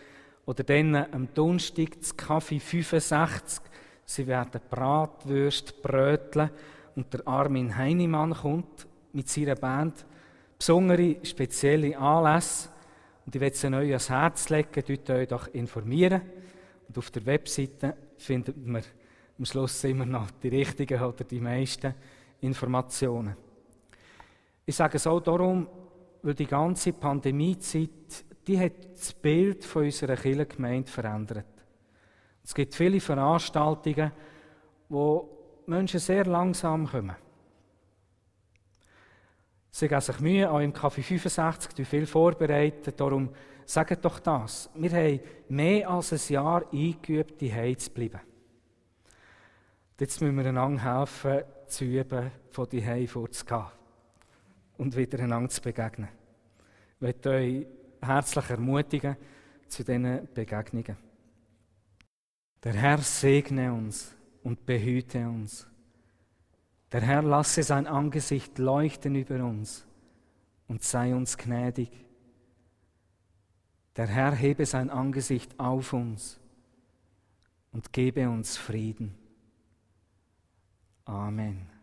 oder 0.45 0.63
dann 0.63 0.95
am 0.95 1.33
Donnerstag 1.33 1.99
das 1.99 2.15
Kaffee 2.15 2.59
65, 2.59 3.61
Sie 4.05 4.27
werden 4.27 4.61
Bratwürst, 4.69 5.81
Brötle 5.81 6.51
und 6.95 7.11
der 7.11 7.27
Armin 7.27 7.75
Heinemann 7.75 8.33
kommt 8.33 8.85
mit 9.13 9.27
seiner 9.27 9.55
Band 9.55 10.05
besondere, 10.57 11.17
spezielle 11.23 11.97
Anlässe. 11.97 12.69
Und 13.25 13.35
ich 13.35 13.41
werde 13.41 13.55
sie 13.55 13.67
euch 13.67 13.89
ans 13.89 14.09
Herz 14.09 14.49
legen, 14.49 14.83
dort 14.87 15.09
euch 15.09 15.27
doch 15.27 15.47
informieren. 15.53 16.21
Und 16.87 16.97
auf 16.99 17.09
der 17.09 17.25
Webseite 17.25 17.95
findet 18.17 18.63
man 18.65 18.83
am 19.39 19.45
Schluss 19.45 19.83
immer 19.83 20.05
noch 20.05 20.29
die 20.43 20.49
richtigen 20.49 21.01
oder 21.01 21.23
die 21.23 21.39
meisten 21.39 21.95
Informationen. 22.41 23.35
Ich 24.65 24.75
sage 24.75 24.97
es 24.97 25.07
auch 25.07 25.19
darum, 25.19 25.67
weil 26.21 26.33
die 26.33 26.47
ganze 26.47 26.93
Pandemiezeit, 26.93 28.25
die 28.47 28.59
hat 28.59 28.93
das 28.93 29.13
Bild 29.13 29.63
von 29.63 29.83
unserer 29.83 30.15
Kirchengemeinde 30.15 30.89
verändert. 30.89 31.45
Es 32.43 32.53
gibt 32.53 32.75
viele 32.75 32.99
Veranstaltungen, 32.99 34.11
wo 34.89 35.29
Menschen 35.67 35.99
sehr 35.99 36.25
langsam 36.25 36.87
kommen. 36.87 37.15
Sie 39.71 39.87
geben 39.87 40.01
sich 40.01 40.19
Mühe, 40.19 40.49
auch 40.49 40.59
im 40.59 40.71
Kaffee 40.71 41.01
65, 41.01 41.73
die 41.73 41.85
viel 41.85 42.05
vorbereiten. 42.05 42.93
Darum 42.95 43.29
sagt 43.65 44.05
doch 44.05 44.19
das. 44.19 44.69
Wir 44.75 44.91
haben 44.91 45.19
mehr 45.49 45.89
als 45.89 46.13
ein 46.13 46.33
Jahr 46.33 46.63
eingeübt, 46.71 47.41
die 47.41 47.77
zu 47.77 47.91
bleiben. 47.91 48.21
Jetzt 49.99 50.21
müssen 50.21 50.37
wir 50.37 50.45
einander 50.45 50.99
helfen, 50.99 51.43
zu 51.67 51.85
üben, 51.85 52.31
von 52.51 52.69
die 52.69 52.85
Hause 52.85 53.07
vorzugehen 53.07 53.65
und 54.77 54.95
wieder 54.95 55.19
einander 55.19 55.49
zu 55.49 55.61
begegnen. 55.61 56.09
Ich 56.95 57.01
möchte 57.01 57.29
euch 57.29 57.67
herzlich 58.01 58.49
ermutigen 58.49 59.17
zu 59.67 59.83
diesen 59.83 60.27
Begegnungen. 60.33 60.97
Der 62.63 62.73
Herr 62.73 62.97
segne 62.99 63.73
uns 63.73 64.15
und 64.43 64.65
behüte 64.65 65.27
uns. 65.27 65.67
Der 66.91 67.01
Herr 67.01 67.21
lasse 67.23 67.63
sein 67.63 67.87
Angesicht 67.87 68.57
leuchten 68.57 69.15
über 69.15 69.43
uns 69.43 69.85
und 70.67 70.83
sei 70.83 71.13
uns 71.13 71.37
gnädig. 71.37 71.91
Der 73.95 74.07
Herr 74.07 74.33
hebe 74.33 74.65
sein 74.65 74.89
Angesicht 74.89 75.59
auf 75.59 75.93
uns 75.93 76.39
und 77.71 77.93
gebe 77.93 78.29
uns 78.29 78.57
Frieden. 78.57 79.15
Amen. 81.07 81.74